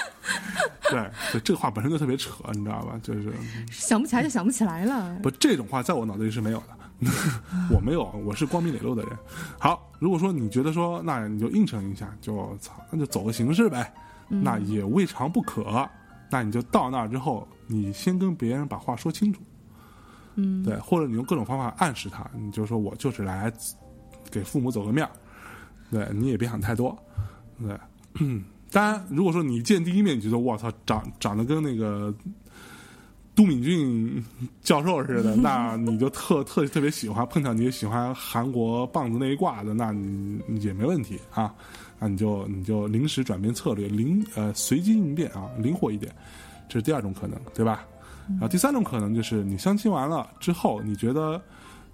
[0.91, 2.99] 对，对这个话本身就特别扯，你知道吧？
[3.03, 3.31] 就是
[3.70, 5.18] 想不起来就想不起来了。
[5.22, 6.77] 不，这种话在我脑子里是没有的，
[7.70, 9.12] 我没有，我是光明磊落的人。
[9.59, 13.92] 好，如果说你觉得说，那你就应承一下，就操，那就走个形式呗，
[14.28, 15.88] 那也未尝不可。
[16.30, 19.40] 那你就到那儿之后，你先跟别人把话说清楚，
[20.36, 23.53] 嗯，对，或者你用各种方法暗示他，你就说我就是来
[24.30, 25.12] 给父母走个面儿，
[25.90, 26.97] 对，你也别想太多，
[27.61, 27.78] 对。
[28.72, 32.12] 当然，如果说你见第一面你觉得我操长长得跟那个
[33.37, 34.24] 都敏俊
[34.62, 41.55] 教授似的，那你就特特特别喜欢，碰巧你也喜欢韩国棒子那一挂的，那你你也没问题啊。
[41.99, 46.11] 那你就你就临时转变策略，灵呃随机应变啊，灵活一点，
[46.68, 47.87] 这是第二种可能，对吧？
[48.28, 51.41] 然后第三种可能就是你相亲完了之后，你觉得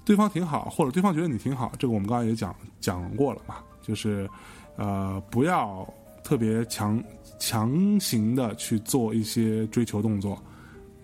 [0.04, 4.28] 对方挺好，或者对方觉得你挺好，这个我们刚才也讲讲过了嘛，就是
[4.76, 5.86] 呃不要
[6.24, 7.02] 特别强
[7.38, 10.40] 强行的去做一些追求动作，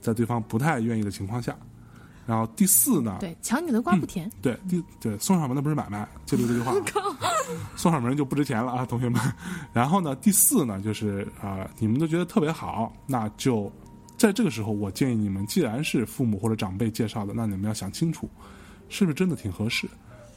[0.01, 1.57] 在对方不太愿意的情况下。
[2.27, 4.31] 然后第四呢，对，抢你的瓜不甜。
[4.43, 6.77] 对，第对送上门的不是买卖，记住这句话啊，
[7.75, 9.19] 送上门就不值钱了啊，同学们。
[9.73, 13.73] 然后呢，第四呢，就是啊、你们都觉得特别好，那就
[14.19, 18.29] 在这个时候，我建议你们，既然是父母或者长辈介绍的，那你们要想清楚，
[18.91, 19.89] 是不是真的挺合适。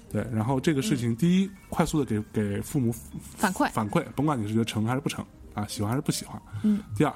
[0.09, 6.41] 对，然后这个事情，第一，快速的给给父母反馈，反馈，甭管你是觉得成还是不成啊，喜欢还是不喜欢。
[6.63, 6.79] 嗯。
[6.95, 7.13] 第二，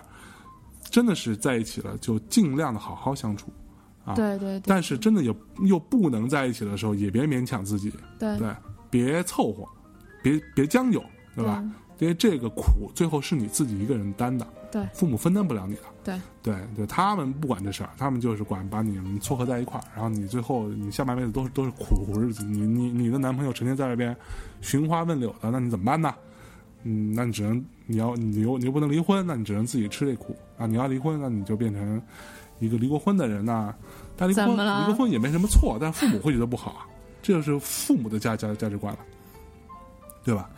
[0.96, 3.52] 真的是在一起了，就尽量的好好相处。
[4.06, 8.48] 啊，对对对但是真的也又不能在一起的时候，也别勉强自己，对对，
[8.90, 9.68] 别凑合，
[10.24, 11.04] 别别将就，
[11.36, 11.62] 对吧？
[12.00, 15.82] 因为这个苦最后是你自己一个人担的，对父母分担不了你的。
[16.02, 22.42] 对对对，他们不管这事儿，他们就是管把你们撮合在一块儿，然后你最后你下半辈子都是都是苦苦日子。
[22.46, 24.16] 你你你的男朋友成天在外边
[24.62, 26.16] 寻花问柳的，那你怎么办呢？
[26.88, 30.68] 嗯，那你只能你要你又你又不能离婚，那你只能自己吃这苦啊！
[30.68, 32.02] 你要离婚，那你就变成
[32.60, 33.74] 一个离过婚的人呐、
[34.16, 36.86] 但离过婚离过婚也没什么错，但父母会觉得不好啊，
[37.24, 39.00] 这就是父母的价价价值观了，
[40.24, 40.50] 对吧？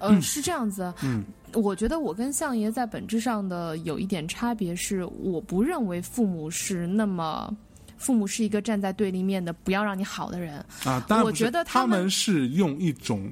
[0.00, 0.92] 嗯，是这样子。
[1.02, 7.50] 嗯，我觉得我跟相爷在本质上的有一点差别是，我不认为父母是那么，
[7.96, 10.58] 父母是一个站在对立面的，不要让你好的人。
[10.84, 13.30] 啊，当然我觉得他们是用一种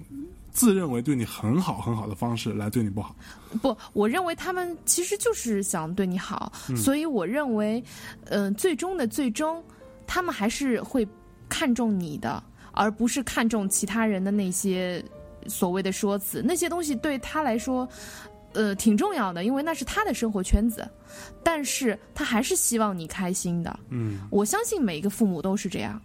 [0.52, 3.14] 自认为对你很好很好的方式来对你不好。
[3.62, 7.82] 不，我认为他们其实就是想对你好，嗯所以我认为，
[8.26, 9.62] 嗯、最终的最终，
[10.06, 11.06] 他们还是会
[11.48, 12.42] 看重你的，
[12.72, 15.04] 而不是看重其他人的那些
[15.46, 16.42] 所谓的说辞。
[16.42, 17.88] 那些东西对他来说，
[18.52, 20.88] 呃，挺重要的，因为那是他的生活圈子。
[21.42, 23.80] 但是他还是希望你开心的。
[23.88, 26.00] 嗯，我相信每一个父母都是这样，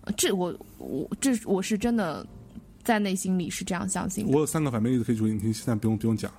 [0.00, 2.26] 呃这我我这我是真的
[2.84, 4.32] 在内心里是这样相信的。
[4.32, 6.30] 我有三个反面例子可以举给你听，现在不用不用讲，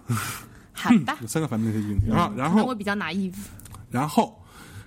[0.73, 2.31] 好吧， 有三个反面例子可以举给你听啊。
[2.35, 3.35] 然后我比较 naive。
[3.89, 4.41] 然后，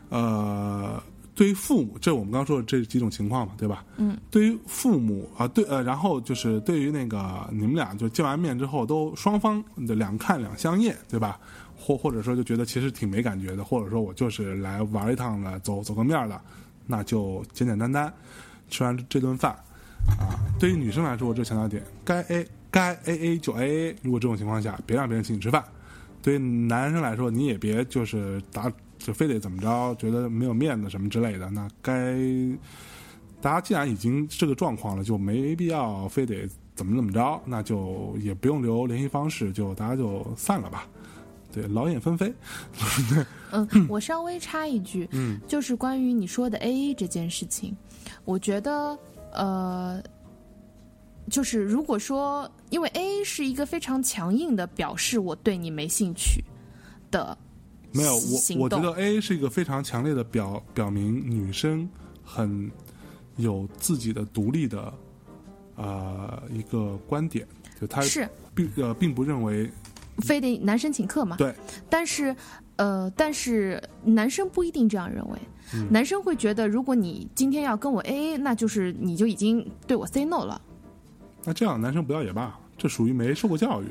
[0.09, 1.01] 呃，
[1.35, 3.85] 对于父母，这我们刚刚说的这几种情况嘛，对吧？
[3.97, 4.17] 嗯。
[4.31, 11.39] 对于父母啊，对呃，然后就是对于那个你们俩就见完面之后，都双方的两看两相厌，对吧？
[11.79, 16.41] 或或者说就觉得其实挺没感觉的，或者说我就是来玩一趟的，走走个面儿的，
[16.87, 18.13] 那就简简单单
[18.69, 19.57] 吃完这顿饭
[20.19, 20.39] 啊。
[20.59, 23.97] 对于女生来说，我这强调点，该 A 该 A A 就 A A。
[24.03, 25.65] 如果这种情况下，别让别人请你吃饭。
[26.23, 31.49] 对于男生来说，你也别就是打就非得怎么着，觉得没有面子什么之类的。
[31.51, 32.17] 那该
[33.41, 40.89] 大家既然已经这个状况了，就没必要非得怎么怎么着，那就也不用留联系方式，就大家就散了吧。
[41.53, 42.33] 对，劳燕分飞。
[43.53, 47.77] 嗯，我稍微插一句，嗯，就是关于你说的 A A 这件事情，
[48.25, 48.99] 我觉得
[49.37, 50.03] 呃，
[51.31, 56.43] 就是如果说，因为 A 是一个非常强硬的表示我对你没兴趣
[57.11, 57.37] 的
[57.93, 61.89] 没有，我我觉得 A 是一个非常强烈的表表明女生
[62.25, 62.71] 很
[63.37, 64.93] 有自己的独立的
[65.77, 67.47] 呃一个观点，
[67.81, 68.29] 就她是。
[68.55, 69.71] 并呃并不认为
[70.21, 71.37] 非得男生请客嘛？
[71.37, 71.55] 对，
[71.91, 72.35] 但是
[72.77, 75.39] 呃，但是男生不一定这样认为。
[75.75, 80.61] 嗯男生会觉得，如果你今天要跟我 A A，那就是你就已经对我 say no 了。
[81.45, 83.87] 那这样男生不要也罢，这属于没受过教育。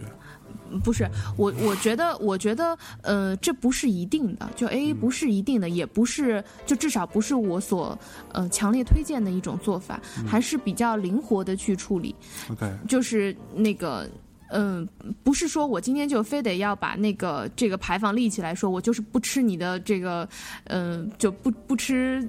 [0.83, 1.05] 不是
[1.37, 7.97] 我，我觉得，我觉得，呃，这不是一定的，就 A A 不是一定的，也不是，就至少不是我所
[8.31, 12.15] 呃强烈推荐的一种做法，还是比较灵活的去处理。
[12.49, 14.09] OK，就是那个，
[14.49, 14.87] 嗯、
[15.23, 20.27] 不是说我今天就非得要把那个这个牌坊立起来说，我就是不吃你的这个，
[20.65, 22.27] 嗯、就不不吃，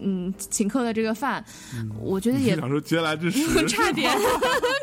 [0.00, 1.44] 嗯，请客的这个饭，
[2.00, 4.10] 我觉得也想说嗟来之食， 差点，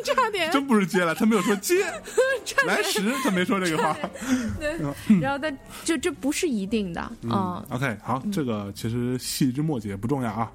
[0.04, 0.52] 差点。
[0.52, 1.76] 真不是接来，他没有说嗟
[2.68, 3.98] 来时，他没说这个话。
[4.60, 4.78] 对
[5.20, 10.52] 然后，但就这不是一定的，嗯 OK，好，这个其实细枝末节不重要啊。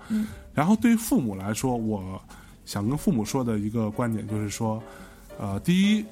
[0.55, 2.21] 然后对于父母来说，我
[2.65, 4.83] 想跟父母说的一个观点就是说，
[5.39, 6.05] 呃，第一，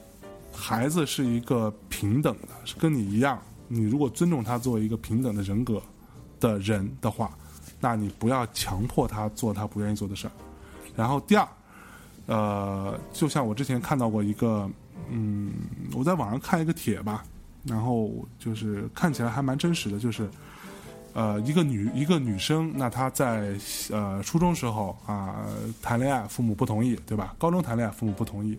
[0.53, 5.81] 孩子是一个平等的，是跟你一样，你如果尊重他作为一个平等的人格
[6.41, 7.37] 的人的话，
[7.79, 10.33] 那你不要强迫他做他不愿意做的事儿。
[10.97, 11.49] 然后第二，
[12.27, 14.69] 呃，就像我之前看到过一个，
[15.09, 15.53] 嗯，
[15.95, 17.25] 我在网上看一个帖吧，
[17.65, 20.29] 然后就是看起来还蛮真实的，就是，
[21.13, 23.57] 呃，一个女一个女生，那她在
[23.91, 25.47] 呃初中时候啊、
[25.81, 27.35] 谈恋爱，父母不同意，对吧？
[27.39, 28.59] 高中谈恋爱，父母不同意，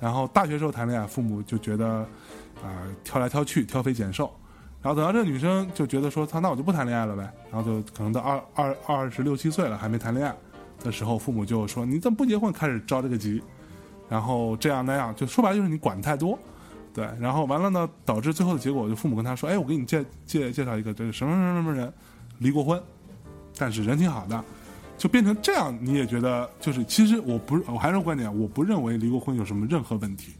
[0.00, 2.06] 然后大学时候谈恋爱，父母就觉得
[2.62, 4.32] 啊、挑来挑去，挑肥拣瘦。
[4.82, 10.34] 然后等到这个女生就觉得说，她那我就不谈恋爱了呗，然后就可能到二二二十六七岁了还没谈恋爱
[10.80, 12.52] 的时候，父母就说你怎么不结婚？
[12.52, 13.42] 开始着这个急，
[14.10, 16.38] 然后这样那样，就说白了就是你管太多，
[16.92, 21.90] 对，然后完了呢，导致最后的结果就父母跟他说，哎，我给你介介介绍一个这个什么什么什么人，
[22.40, 22.78] 离过婚，
[23.56, 24.44] 但是人挺好的，
[24.96, 30.32] 就变成这样，你也觉得就是其实我不是我还是个观点，我不认为离过婚有什么任何问题，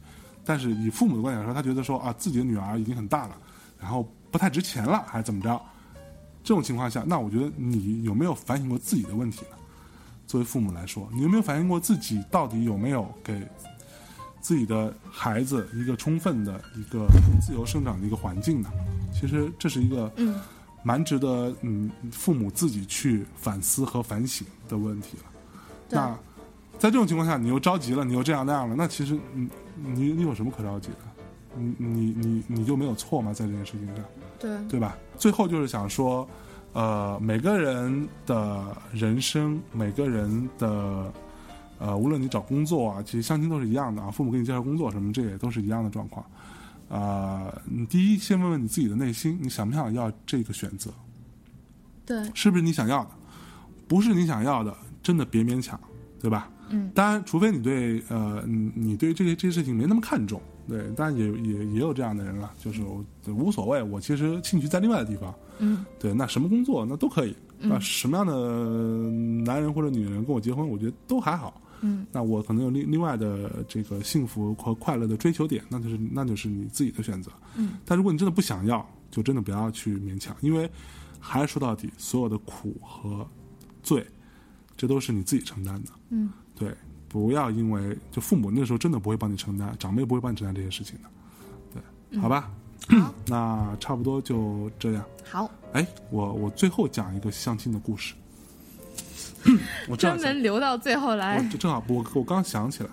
[0.43, 3.37] 但是以父母的观点来说，他觉得说啊自己的女儿已经很大了，
[3.79, 5.61] 然后不太值钱了，还是怎么着？
[6.43, 9.57] 这种情况下，那我觉得你有没有反省过自己的问题呢？
[10.27, 13.41] 作为父母来说，你有没有反省过自己到底有没有给
[14.41, 17.07] 自己的孩子一个充分的一个
[17.41, 18.69] 自由生长的一个环境呢？
[19.13, 20.35] 其实这是一个嗯
[20.85, 25.23] 蛮值得嗯父母自己去反思和反省的问题了。
[25.89, 26.15] 那
[26.77, 30.97] 在这种情况下，你又着急了，你又这样那样了，那其实你你你有什么可着急的？
[31.57, 33.33] 你你你你就没有错吗？
[33.33, 34.05] 在这件事情上？
[34.37, 34.95] 对，对吧？
[35.17, 36.27] 最后就是想说，
[36.73, 41.11] 呃，每个人的人生，每个人的
[41.79, 46.23] 呃，无论你找工作啊，其实相亲都是一样的啊，父母给你介绍工作什么，这也都是一样的状况。
[46.87, 50.93] 啊、你第一先问问你自己的内心，你想不想要这个选择？
[52.05, 53.11] 对，是不是你想要的？
[53.87, 55.79] 不是你想要的，真的别勉强，
[56.19, 56.49] 对吧？
[56.69, 62.81] 嗯，当然，除非你对呃，你你对这些这些事情没那么看重，对，当然也也也有这样的人了，就是
[63.27, 68.33] 无所谓，我其实兴趣在另外的地方，嗯，对，那什么工作那都可以，那什么样的
[69.43, 80.67] 男人或者女人跟我结婚，我觉得都还好，嗯，那我可能有另另外的这个幸福和快乐的追求点，那就是那就是你自己的选择，嗯，但如果你真的不想要，就真的不要去勉强，因为
[81.19, 83.27] 还是说到底，所有的苦和
[83.83, 84.03] 罪，
[84.75, 86.73] 这都是你自己承担的，嗯，对，
[87.07, 91.09] 不要因为就父母那时候真的不会帮你承担，长辈不会帮你承担这些事情的，
[92.09, 92.51] 对，好吧，
[92.87, 95.05] 好， 那差不多就这样。
[95.23, 98.15] 好，哎，我我最后讲一个相亲的故事。
[99.89, 101.57] 我专门留到最后来就。
[101.57, 102.89] 正好我我刚想起来，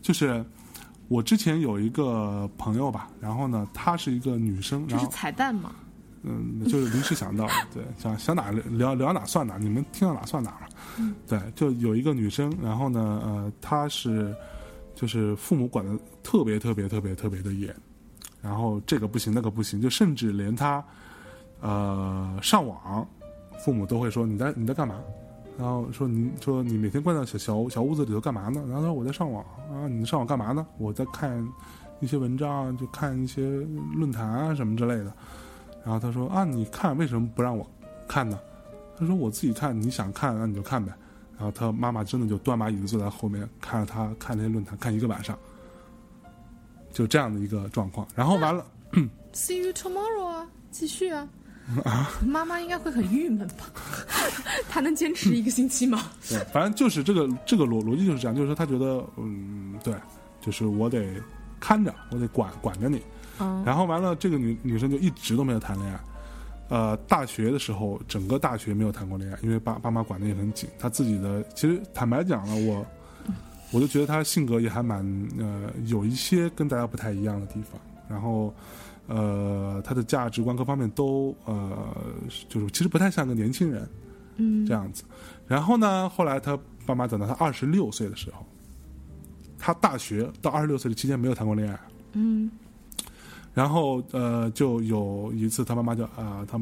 [0.00, 0.44] 就是
[1.08, 5.72] 我之前有一个朋友吧，然后呢，她是一个女生，这是然后彩蛋嘛？
[6.22, 11.14] 嗯，就是临时想到，对，想想哪聊聊哪算哪，你们听到哪算哪嘛。
[11.26, 14.34] 对，就有一个女生，然后呢，呃，她是
[14.94, 17.74] 就是父母管的特别特别特别特别的严，
[18.42, 20.84] 然后这个不行那个不行，就甚至连她
[21.60, 23.08] 呃上网，
[23.64, 24.96] 父母都会说你在你在干嘛？
[25.60, 28.64] 然后说你说你每天关在小小小屋子里头干嘛呢？
[28.66, 30.66] 然后他说我在上网啊，你上网干嘛呢？
[30.78, 31.46] 我在看
[32.00, 33.42] 一些文章，就看一些
[33.94, 35.12] 论坛啊什么之类的。
[35.84, 37.70] 然后他说啊，你看为什么不让我
[38.08, 38.40] 看呢？
[38.96, 40.90] 他说我自己看，你想看那你就看呗。
[41.36, 45.38] 然后他妈妈真的就端把椅子坐在后面看着他看那些论坛看一个晚上，
[46.90, 48.08] 就这样的一个状况。
[48.14, 48.64] 然后完了
[49.34, 51.28] ，See you tomorrow 啊，继续啊。
[52.26, 53.66] 妈妈应该会很郁闷吧？
[54.68, 56.10] 她能坚持一个星期吗？
[56.28, 59.94] 对，反正就是这个这个逻逻辑就是这样，就是说他觉得嗯，对，
[60.40, 61.06] 就是我得
[61.58, 63.00] 看着，我得管管着你。
[63.40, 66.00] 嗯然后完了，这个女女生就一直都没有谈恋爱。
[66.68, 70.68] 呃，大学的时候，整个大学没有谈过恋爱，因为爸爸妈管的也很紧。
[70.78, 72.86] 她自己的，其实坦白讲了，我
[73.72, 75.04] 我就觉得她性格也还蛮
[75.38, 77.80] 呃，有一些跟大家不太一样的地方。
[78.08, 78.54] 然后，
[79.10, 81.94] 呃，他的价值观各方面都呃，
[82.48, 83.86] 就是其实不太像个年轻人。
[84.36, 85.02] 嗯这样子。
[85.46, 88.46] 然后呢，后来他爸妈等到他二十六岁的时候，
[89.58, 91.78] 他大学到二十六岁的期间没有谈过恋爱。
[92.12, 92.50] 嗯
[93.52, 96.58] 然后呃，就有一次他妈妈就啊、他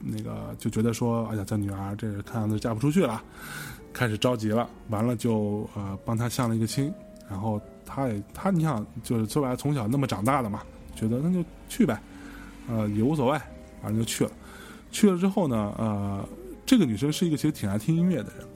[0.00, 3.22] 那个就觉得说，哎呀，这女儿这看样子嫁不出去了，
[3.92, 4.68] 开始着急了。
[4.90, 6.92] 完了就呃帮他相了一个亲，
[7.30, 10.60] 然后他也他你想就是说白了从小那么长大的嘛，
[10.98, 12.00] 觉得那就去呗，
[12.68, 13.38] 呃也无所谓，
[13.80, 14.30] 反正就去了。
[14.90, 16.28] 去了之后呢，呃，
[16.66, 18.46] 这个女生是一个其实挺爱听音乐的人。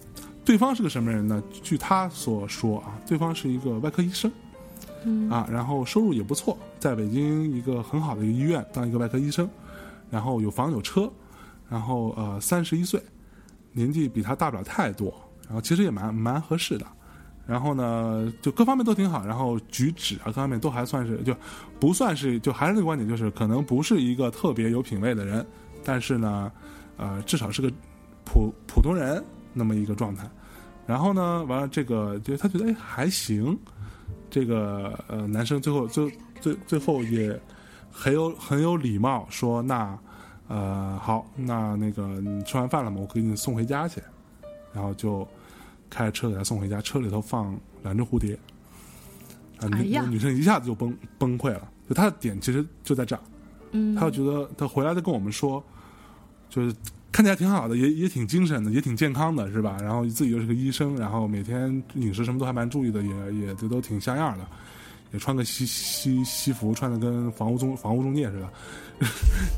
[0.45, 1.41] 对方是个什么人呢？
[1.63, 4.33] 据她所说啊，对方是一个外科医生。
[5.05, 9.49] 嗯啊，然后收入也不错，在北京一个很好的一个医院当一个外科医生，
[10.11, 11.11] 然后有房有车，
[11.69, 13.03] 然后呃三十一岁，
[13.73, 15.13] 年纪比他大不了太多，
[15.47, 16.87] 然后其实也蛮蛮合适的，
[17.47, 21.35] 然后呢就各方面都挺好，然后举止啊各方面都还算是就
[21.81, 25.47] 不算是就还是那个观点，就是可能不是一个特别有品位的人，
[25.85, 26.51] 但是呢
[26.97, 27.71] 呃至少是个
[28.25, 30.29] 普普通人那么一个状态，
[30.87, 33.59] 然后呢完了这个就他觉得哎还行。
[34.35, 36.11] 这个呃男生最后最
[36.41, 37.39] 最最后也
[37.91, 39.99] 很有很有礼貌，说那
[40.49, 42.97] 呃好，那那个你吃完饭了吗？
[42.99, 44.01] 我给你送回家去，
[44.73, 45.29] 然后就
[45.93, 48.35] 开着车给他送回家，车里头放两只蝴蝶，
[49.59, 53.21] 啊，女、哎女生一下子就崩崩溃了，就她的点其实就在这儿，
[53.73, 53.95] 嗯。
[53.95, 55.63] 她就觉得她回来就跟我们说，
[56.49, 56.75] 就是
[57.13, 59.77] 看起来挺好的，也也挺精神的，也挺健康的，是吧？
[59.83, 64.47] 然后自己又是个医生，然后每天饮食什么都还蛮注意的，也也都都挺像样的，
[65.13, 68.49] 也穿个西西西服，穿的跟房屋中房屋中介似的，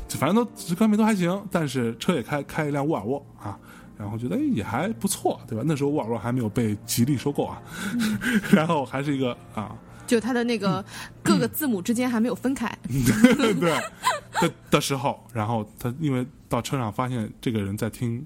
[0.19, 1.41] 反正都各方面都还行。
[1.49, 3.57] 但是车也开开一辆沃尔沃啊，
[3.97, 5.63] 然后觉得哎也还不错，对吧？
[5.65, 7.61] 那时候沃尔沃还没有被吉利收购啊，
[8.51, 10.83] 然后还是一个啊就它的那个
[11.23, 12.71] 各个字母之间还没有分开。
[12.87, 18.25] 对的的时候，然后他因为到车上发现这个人在听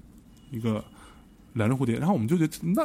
[0.50, 0.84] 一个
[1.54, 2.82] 两只蝴蝶，然后我们就觉得那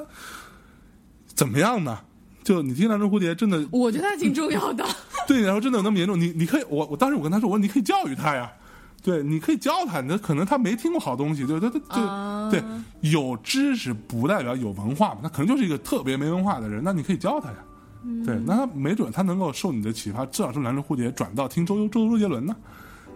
[1.27, 1.99] 怎么样呢？
[2.43, 4.85] 就你听两只蝴蝶，真的我觉得还挺重要的。
[5.27, 6.19] 对，然后真的有那么严重？
[6.19, 8.53] 你你可以，我我当时我跟他说，我说你可以教育他呀，
[9.05, 17.57] 对，你可以教他，那可能他没听过好东西，对，他他啊对对，有知识不代表有文化嘛，他可能就是一个特别没文化的人，那你可以教他呀，
[18.25, 22.55] 对，那他没准他能够受你的启发，至少从两只蝴蝶转到听周周周杰伦呢，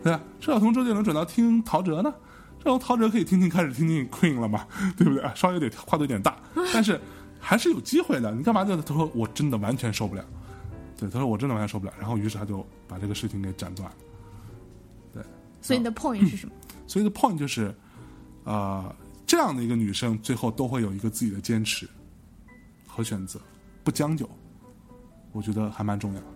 [0.04, 0.22] 对吧？
[0.40, 2.14] 至少从周杰伦转到听陶喆呢，
[2.60, 5.24] 这种陶喆可以听听开始听听 Queen 了嘛， 对不对？
[5.24, 6.38] 啊稍微有点跨度有点大，
[6.72, 7.02] 但是
[7.40, 8.32] 还是有机会的。
[8.36, 10.24] 你干嘛就他说我真的完全受不了，
[11.00, 13.96] 对，他说我真的完全受不了，然后于是他就把这个事情给斩断了。
[15.62, 16.54] 所以你的 point 是什么？
[16.88, 17.76] 所以的 point 就是，
[18.44, 18.96] 呃，
[19.28, 21.88] 这样的一个女生最后都会有一个自己的坚持
[22.88, 23.40] 和选择，
[23.84, 24.30] 不将就，
[25.32, 26.28] 我觉得还蛮重要的。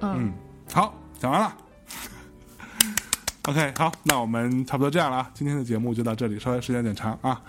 [0.00, 0.32] 嗯，
[0.72, 1.56] 好，讲完了。
[3.42, 7.40] OK，好，那我们差不多这样了啊，今天的节目就到这里，稍微时间有点长啊。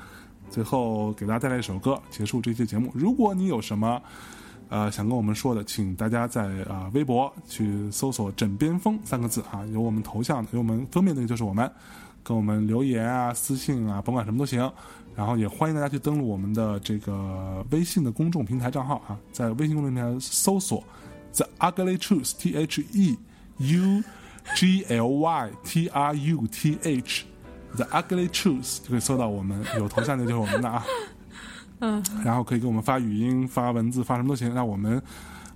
[0.50, 2.92] 最后给大家带来一首歌，结束这期节目。
[2.96, 4.02] 如果你有什么
[4.70, 11.70] 呃想跟我们说的，请大家在啊、微博去搜索“枕边风”三个字啊，有我们头像的，有我们封面那个就是我们，
[12.24, 14.72] 跟我们留言啊、私信啊，甭管什么都行。
[15.16, 20.82] 然后也欢迎大家去登录我们的这个微信的公众平台账号啊，在微信公众平台搜索
[21.36, 23.18] “the ugly truth” T H E
[23.58, 24.04] U
[24.56, 27.26] G L Y T R U T H
[27.76, 30.84] The Ugly Truth 就可以搜到我们有头像的就是我们的啊，
[31.80, 34.54] 嗯，然后可以给我们发语音、发文字、发什么都行。
[34.54, 35.02] 那我们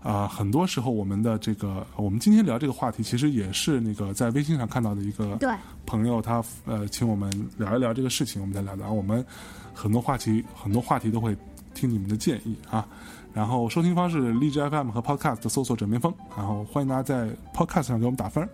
[0.01, 5.49] 啊、很多时候我们的这个，我们今天聊这个话题，其实也是那个在微信上看到的一个对
[5.85, 8.91] 朋友，他呃请我们聊一聊这个事情，我们再聊聊。
[8.91, 9.25] 我们
[9.73, 11.37] 很多话题，很多话题都会
[11.73, 12.85] 听你们的建议啊。
[13.33, 18.47] 然后收听方式荔枝 FM 和 Podcast 搜索“枕边风”，然后欢迎大家在 Podcast 上给我们打分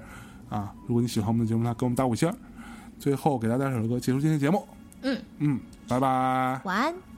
[0.49, 0.71] 啊。
[0.87, 2.31] 如果你喜欢我们的节目，那给我们打五星。
[2.99, 4.65] 最后给大家带首歌结束今天节目。
[5.01, 6.61] 嗯嗯，拜拜。
[6.63, 7.08] 晚安。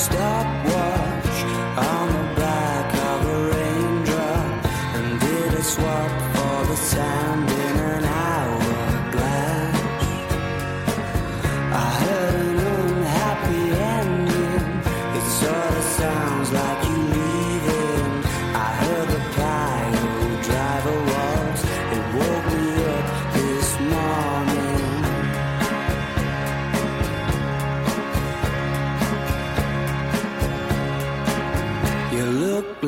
[0.00, 0.59] stop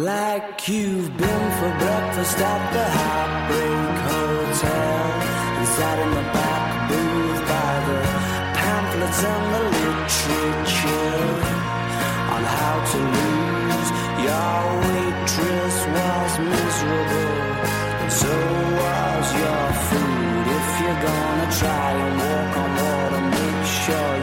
[0.02, 5.06] like you've been for breakfast at the Heartbreak Hotel
[5.58, 7.98] and sat in the back booth by the
[8.58, 11.22] pamphlets and the literature
[12.34, 13.90] on how to lose.
[14.26, 17.38] Your waitress was miserable,
[18.02, 18.34] and so
[18.82, 20.44] was your food.
[20.58, 24.21] If you're gonna try and walk on water, make sure